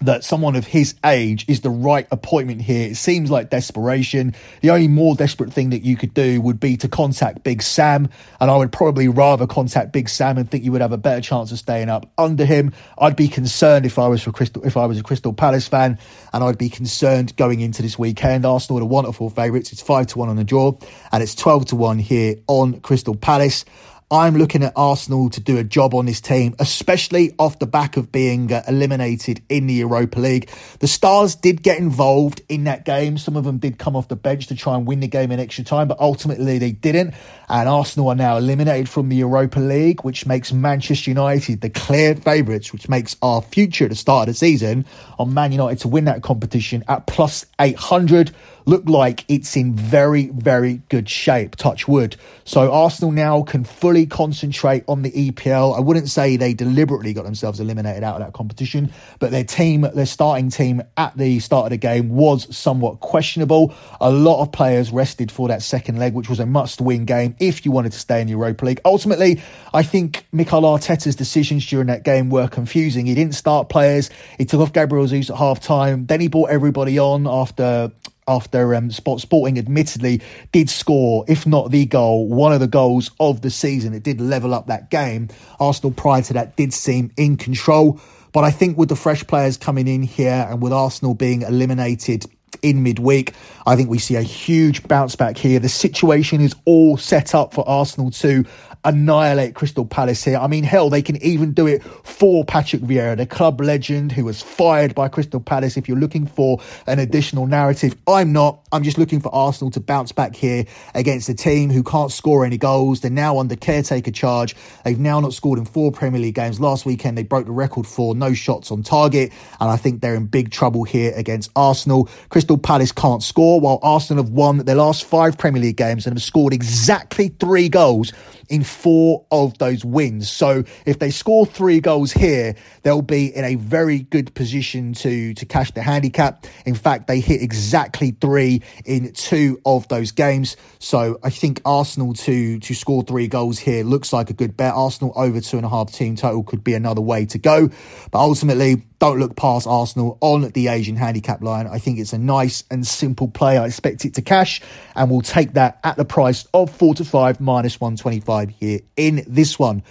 that 0.01 0.23
someone 0.23 0.55
of 0.55 0.67
his 0.67 0.95
age 1.05 1.45
is 1.47 1.61
the 1.61 1.69
right 1.69 2.07
appointment 2.11 2.61
here. 2.61 2.89
It 2.89 2.95
seems 2.95 3.31
like 3.31 3.49
desperation. 3.49 4.35
The 4.61 4.71
only 4.71 4.89
more 4.89 5.15
desperate 5.15 5.53
thing 5.53 5.69
that 5.69 5.83
you 5.83 5.95
could 5.95 6.13
do 6.13 6.41
would 6.41 6.59
be 6.59 6.75
to 6.77 6.89
contact 6.89 7.43
Big 7.43 7.61
Sam, 7.61 8.09
and 8.41 8.51
I 8.51 8.57
would 8.57 8.71
probably 8.71 9.07
rather 9.07 9.47
contact 9.47 9.93
Big 9.93 10.09
Sam 10.09 10.37
and 10.37 10.49
think 10.49 10.65
you 10.65 10.71
would 10.73 10.81
have 10.81 10.91
a 10.91 10.97
better 10.97 11.21
chance 11.21 11.51
of 11.51 11.59
staying 11.59 11.89
up 11.89 12.11
under 12.17 12.45
him. 12.45 12.73
I'd 12.97 13.15
be 13.15 13.29
concerned 13.29 13.85
if 13.85 13.97
I 13.97 14.07
was 14.07 14.21
for 14.21 14.31
Crystal 14.31 14.65
if 14.65 14.75
I 14.75 14.85
was 14.85 14.99
a 14.99 15.03
Crystal 15.03 15.33
Palace 15.33 15.67
fan, 15.67 15.97
and 16.33 16.43
I'd 16.43 16.57
be 16.57 16.69
concerned 16.69 17.35
going 17.37 17.61
into 17.61 17.81
this 17.81 17.97
weekend. 17.97 18.45
Arsenal 18.45 18.81
are 18.81 18.85
wonderful 18.85 19.29
favourites. 19.29 19.71
It's 19.71 19.81
five 19.81 20.07
to 20.07 20.19
one 20.19 20.29
on 20.29 20.35
the 20.35 20.43
draw, 20.43 20.77
and 21.11 21.23
it's 21.23 21.35
twelve 21.35 21.67
to 21.67 21.75
one 21.77 21.99
here 21.99 22.35
on 22.47 22.81
Crystal 22.81 23.15
Palace. 23.15 23.63
I'm 24.11 24.37
looking 24.37 24.61
at 24.61 24.71
Arsenal 24.75 25.31
to 25.31 25.41
do 25.41 25.57
a 25.57 25.63
job 25.63 25.95
on 25.95 26.05
this 26.05 26.21
team, 26.21 26.53
especially 26.59 27.33
off 27.39 27.57
the 27.57 27.65
back 27.65 27.97
of 27.97 28.11
being 28.11 28.53
uh, 28.53 28.61
eliminated 28.67 29.41
in 29.49 29.65
the 29.65 29.73
Europa 29.73 30.19
League. 30.19 30.47
The 30.77 30.87
Stars 30.87 31.33
did 31.33 31.63
get 31.63 31.79
involved 31.79 32.39
in 32.47 32.65
that 32.65 32.85
game. 32.85 33.17
Some 33.17 33.35
of 33.35 33.45
them 33.45 33.57
did 33.57 33.79
come 33.79 33.95
off 33.95 34.07
the 34.07 34.15
bench 34.15 34.45
to 34.47 34.55
try 34.55 34.75
and 34.75 34.85
win 34.85 34.99
the 34.99 35.07
game 35.07 35.31
in 35.31 35.39
extra 35.39 35.63
time, 35.63 35.87
but 35.87 35.99
ultimately 35.99 36.59
they 36.59 36.71
didn't. 36.71 37.15
And 37.49 37.67
Arsenal 37.67 38.09
are 38.09 38.15
now 38.15 38.37
eliminated 38.37 38.87
from 38.87 39.09
the 39.09 39.15
Europa 39.15 39.59
League, 39.59 40.03
which 40.03 40.27
makes 40.27 40.53
Manchester 40.53 41.09
United 41.09 41.61
the 41.61 41.71
clear 41.71 42.15
favourites, 42.15 42.71
which 42.71 42.87
makes 42.87 43.15
our 43.23 43.41
future 43.41 43.85
at 43.85 43.89
the 43.89 43.95
start 43.95 44.29
of 44.29 44.35
the 44.35 44.37
season 44.37 44.85
on 45.17 45.33
Man 45.33 45.51
United 45.51 45.79
to 45.79 45.87
win 45.87 46.05
that 46.05 46.21
competition 46.21 46.83
at 46.87 47.07
plus 47.07 47.43
800 47.59 48.31
look 48.65 48.87
like 48.87 49.25
it's 49.27 49.55
in 49.55 49.73
very, 49.73 50.27
very 50.27 50.81
good 50.89 51.09
shape, 51.09 51.55
touch 51.55 51.87
wood. 51.87 52.15
So 52.43 52.71
Arsenal 52.71 53.11
now 53.11 53.43
can 53.43 53.63
fully 53.63 54.05
concentrate 54.05 54.83
on 54.87 55.01
the 55.01 55.11
EPL. 55.11 55.75
I 55.75 55.79
wouldn't 55.79 56.09
say 56.09 56.37
they 56.37 56.53
deliberately 56.53 57.13
got 57.13 57.25
themselves 57.25 57.59
eliminated 57.59 58.03
out 58.03 58.15
of 58.15 58.21
that 58.21 58.33
competition, 58.33 58.91
but 59.19 59.31
their 59.31 59.43
team, 59.43 59.81
their 59.93 60.05
starting 60.05 60.49
team 60.49 60.81
at 60.97 61.15
the 61.17 61.39
start 61.39 61.65
of 61.65 61.69
the 61.71 61.77
game 61.77 62.09
was 62.09 62.55
somewhat 62.55 62.99
questionable. 62.99 63.73
A 64.01 64.11
lot 64.11 64.41
of 64.41 64.51
players 64.51 64.91
rested 64.91 65.31
for 65.31 65.47
that 65.47 65.61
second 65.61 65.97
leg, 65.97 66.13
which 66.13 66.29
was 66.29 66.39
a 66.39 66.45
must 66.45 66.81
win 66.81 67.05
game 67.05 67.35
if 67.39 67.65
you 67.65 67.71
wanted 67.71 67.91
to 67.91 67.99
stay 67.99 68.21
in 68.21 68.27
Europa 68.27 68.65
League. 68.65 68.81
Ultimately, 68.85 69.41
I 69.73 69.83
think 69.83 70.25
Mikel 70.31 70.61
Arteta's 70.61 71.15
decisions 71.15 71.65
during 71.65 71.87
that 71.87 72.03
game 72.03 72.29
were 72.29 72.47
confusing. 72.47 73.05
He 73.05 73.15
didn't 73.15 73.35
start 73.35 73.69
players. 73.69 74.09
He 74.37 74.45
took 74.45 74.61
off 74.61 74.73
Gabriel 74.73 75.05
Jesus 75.07 75.29
at 75.29 75.37
half 75.37 75.59
time. 75.59 76.05
Then 76.05 76.21
he 76.21 76.27
brought 76.27 76.49
everybody 76.49 76.99
on 76.99 77.27
after 77.27 77.91
after 78.27 78.73
um, 78.75 78.89
Sporting 78.91 79.57
admittedly 79.57 80.21
did 80.51 80.69
score, 80.69 81.25
if 81.27 81.45
not 81.45 81.71
the 81.71 81.85
goal, 81.85 82.27
one 82.27 82.53
of 82.53 82.59
the 82.59 82.67
goals 82.67 83.11
of 83.19 83.41
the 83.41 83.49
season. 83.49 83.93
It 83.93 84.03
did 84.03 84.19
level 84.19 84.53
up 84.53 84.67
that 84.67 84.89
game. 84.89 85.29
Arsenal 85.59 85.91
prior 85.91 86.21
to 86.23 86.33
that 86.33 86.55
did 86.55 86.73
seem 86.73 87.11
in 87.17 87.37
control. 87.37 87.99
But 88.33 88.43
I 88.43 88.51
think 88.51 88.77
with 88.77 88.89
the 88.89 88.95
fresh 88.95 89.25
players 89.25 89.57
coming 89.57 89.87
in 89.87 90.03
here 90.03 90.47
and 90.49 90.61
with 90.61 90.73
Arsenal 90.73 91.13
being 91.13 91.43
eliminated 91.43 92.25
in 92.61 92.83
midweek. 92.83 93.33
I 93.67 93.75
think 93.75 93.89
we 93.89 93.99
see 93.99 94.15
a 94.15 94.21
huge 94.21 94.87
bounce 94.87 95.15
back 95.15 95.37
here. 95.37 95.59
The 95.59 95.69
situation 95.69 96.41
is 96.41 96.55
all 96.65 96.97
set 96.97 97.35
up 97.35 97.53
for 97.53 97.67
Arsenal 97.67 98.11
to 98.11 98.45
annihilate 98.85 99.55
Crystal 99.55 99.85
Palace 99.85 100.23
here. 100.23 100.37
I 100.37 100.47
mean, 100.47 100.63
hell, 100.63 100.89
they 100.89 101.01
can 101.01 101.17
even 101.23 101.53
do 101.53 101.67
it 101.67 101.83
for 101.83 102.45
Patrick 102.45 102.83
Vieira, 102.83 103.17
the 103.17 103.25
club 103.25 103.59
legend 103.59 104.11
who 104.11 104.25
was 104.25 104.41
fired 104.41 104.95
by 104.95 105.09
Crystal 105.09 105.39
Palace. 105.39 105.75
If 105.75 105.89
you're 105.89 105.97
looking 105.97 106.27
for 106.27 106.61
an 106.87 106.99
additional 106.99 107.47
narrative, 107.47 107.95
I'm 108.07 108.31
not. 108.31 108.59
I'm 108.71 108.83
just 108.83 108.97
looking 108.97 109.19
for 109.19 109.33
Arsenal 109.33 109.71
to 109.71 109.79
bounce 109.79 110.11
back 110.11 110.35
here 110.35 110.65
against 110.93 111.27
a 111.29 111.33
team 111.33 111.69
who 111.69 111.83
can't 111.83 112.11
score 112.11 112.45
any 112.45 112.57
goals. 112.57 113.01
They're 113.01 113.11
now 113.11 113.39
under 113.39 113.55
caretaker 113.55 114.11
charge. 114.11 114.55
They've 114.83 114.99
now 114.99 115.19
not 115.19 115.33
scored 115.33 115.59
in 115.59 115.65
four 115.65 115.91
Premier 115.91 116.21
League 116.21 116.35
games. 116.35 116.59
Last 116.59 116.85
weekend, 116.85 117.17
they 117.17 117.23
broke 117.23 117.45
the 117.45 117.51
record 117.51 117.87
for 117.87 118.13
no 118.13 118.33
shots 118.33 118.71
on 118.71 118.83
target. 118.83 119.31
And 119.59 119.71
I 119.71 119.77
think 119.77 120.01
they're 120.01 120.15
in 120.15 120.27
big 120.27 120.51
trouble 120.51 120.83
here 120.83 121.13
against 121.15 121.51
Arsenal. 121.55 122.09
Crystal 122.29 122.57
Palace 122.57 122.91
can't 122.91 123.23
score, 123.23 123.59
while 123.59 123.79
Arsenal 123.81 124.23
have 124.23 124.31
won 124.31 124.59
their 124.59 124.75
last 124.75 125.05
five 125.05 125.37
Premier 125.37 125.61
League 125.61 125.77
games 125.77 126.05
and 126.05 126.15
have 126.15 126.23
scored 126.23 126.53
exactly 126.53 127.29
three 127.39 127.69
goals 127.69 128.13
in 128.49 128.63
four 128.63 129.25
of 129.31 129.57
those 129.57 129.83
wins. 129.83 130.29
So 130.29 130.63
if 130.85 130.99
they 130.99 131.09
score 131.09 131.45
three 131.45 131.79
goals 131.79 132.11
here, 132.11 132.55
they'll 132.83 133.01
be 133.01 133.35
in 133.35 133.43
a 133.43 133.55
very 133.55 133.99
good 133.99 134.33
position 134.35 134.93
to, 134.93 135.33
to 135.33 135.45
cash 135.45 135.71
the 135.71 135.81
handicap. 135.81 136.45
In 136.65 136.75
fact, 136.75 137.07
they 137.07 137.19
hit 137.19 137.41
exactly 137.41 138.11
three 138.11 138.61
in 138.85 139.13
two 139.13 139.59
of 139.65 139.87
those 139.87 140.11
games. 140.11 140.57
So 140.79 141.19
I 141.23 141.29
think 141.29 141.61
Arsenal 141.65 142.13
to, 142.13 142.59
to 142.59 142.73
score 142.75 143.03
three 143.03 143.27
goals 143.27 143.59
here 143.59 143.83
looks 143.83 144.13
like 144.13 144.29
a 144.29 144.33
good 144.33 144.55
bet. 144.55 144.73
Arsenal 144.73 145.13
over 145.15 145.41
two 145.41 145.57
and 145.57 145.65
a 145.65 145.69
half 145.69 145.91
team 145.91 146.15
total 146.15 146.43
could 146.43 146.63
be 146.63 146.73
another 146.73 147.01
way 147.01 147.25
to 147.27 147.37
go. 147.37 147.69
But 148.11 148.19
ultimately, 148.19 148.83
don't 148.99 149.19
look 149.19 149.35
past 149.35 149.67
Arsenal 149.67 150.17
on 150.21 150.49
the 150.49 150.67
Asian 150.67 150.95
handicap 150.95 151.41
line. 151.41 151.67
I 151.67 151.79
think 151.79 151.99
it's 151.99 152.13
a 152.13 152.17
nice 152.17 152.63
and 152.71 152.85
simple 152.85 153.27
play. 153.27 153.57
I 153.57 153.65
expect 153.65 154.05
it 154.05 154.13
to 154.15 154.21
cash, 154.21 154.61
and 154.95 155.09
we'll 155.09 155.21
take 155.21 155.53
that 155.53 155.79
at 155.83 155.97
the 155.97 156.05
price 156.05 156.47
of 156.53 156.69
4 156.69 156.95
to 156.95 157.05
5 157.05 157.39
minus 157.41 157.79
125 157.79 158.49
here 158.49 158.79
in 158.95 159.23
this 159.27 159.59
one. 159.59 159.83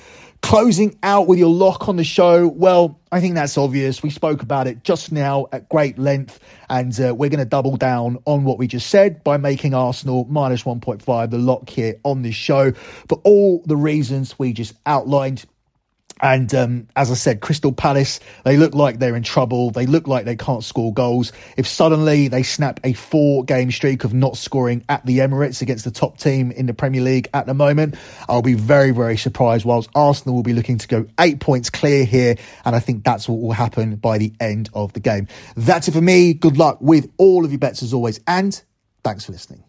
Closing 0.42 0.98
out 1.02 1.26
with 1.26 1.38
your 1.38 1.48
lock 1.48 1.88
on 1.88 1.96
the 1.96 2.04
show. 2.04 2.46
Well, 2.46 3.00
I 3.10 3.20
think 3.20 3.34
that's 3.34 3.56
obvious. 3.56 4.02
We 4.02 4.10
spoke 4.10 4.42
about 4.42 4.66
it 4.66 4.84
just 4.84 5.10
now 5.10 5.46
at 5.52 5.70
great 5.70 5.98
length, 5.98 6.38
and 6.68 6.92
uh, 7.00 7.14
we're 7.14 7.30
going 7.30 7.38
to 7.38 7.46
double 7.46 7.78
down 7.78 8.18
on 8.26 8.44
what 8.44 8.58
we 8.58 8.66
just 8.66 8.90
said 8.90 9.24
by 9.24 9.38
making 9.38 9.72
Arsenal 9.72 10.26
minus 10.28 10.64
1.5 10.64 11.30
the 11.30 11.38
lock 11.38 11.70
here 11.70 11.98
on 12.04 12.20
this 12.20 12.34
show 12.34 12.72
for 13.08 13.22
all 13.24 13.62
the 13.64 13.76
reasons 13.76 14.38
we 14.38 14.52
just 14.52 14.74
outlined. 14.84 15.46
And 16.20 16.54
um, 16.54 16.88
as 16.96 17.10
I 17.10 17.14
said, 17.14 17.40
Crystal 17.40 17.72
Palace, 17.72 18.20
they 18.44 18.56
look 18.56 18.74
like 18.74 18.98
they're 18.98 19.16
in 19.16 19.22
trouble. 19.22 19.70
They 19.70 19.86
look 19.86 20.06
like 20.06 20.24
they 20.24 20.36
can't 20.36 20.62
score 20.62 20.92
goals. 20.92 21.32
If 21.56 21.66
suddenly 21.66 22.28
they 22.28 22.42
snap 22.42 22.80
a 22.84 22.92
four 22.92 23.44
game 23.44 23.70
streak 23.70 24.04
of 24.04 24.14
not 24.14 24.36
scoring 24.36 24.84
at 24.88 25.04
the 25.04 25.18
Emirates 25.18 25.60
against 25.60 25.84
the 25.84 25.90
top 25.90 26.18
team 26.18 26.50
in 26.52 26.66
the 26.66 26.74
Premier 26.74 27.02
League 27.02 27.28
at 27.34 27.46
the 27.46 27.54
moment, 27.54 27.96
I'll 28.28 28.42
be 28.42 28.54
very, 28.54 28.92
very 28.92 29.16
surprised. 29.16 29.64
Whilst 29.64 29.90
Arsenal 29.94 30.36
will 30.36 30.42
be 30.42 30.54
looking 30.54 30.78
to 30.78 30.88
go 30.88 31.06
eight 31.18 31.40
points 31.40 31.70
clear 31.70 32.04
here. 32.04 32.36
And 32.64 32.76
I 32.76 32.80
think 32.80 33.04
that's 33.04 33.28
what 33.28 33.40
will 33.40 33.52
happen 33.52 33.96
by 33.96 34.18
the 34.18 34.32
end 34.38 34.70
of 34.72 34.92
the 34.92 35.00
game. 35.00 35.26
That's 35.56 35.88
it 35.88 35.92
for 35.92 36.00
me. 36.00 36.32
Good 36.32 36.56
luck 36.56 36.78
with 36.80 37.10
all 37.18 37.44
of 37.44 37.50
your 37.50 37.58
bets 37.58 37.82
as 37.82 37.92
always. 37.92 38.20
And 38.26 38.60
thanks 39.02 39.24
for 39.24 39.32
listening. 39.32 39.64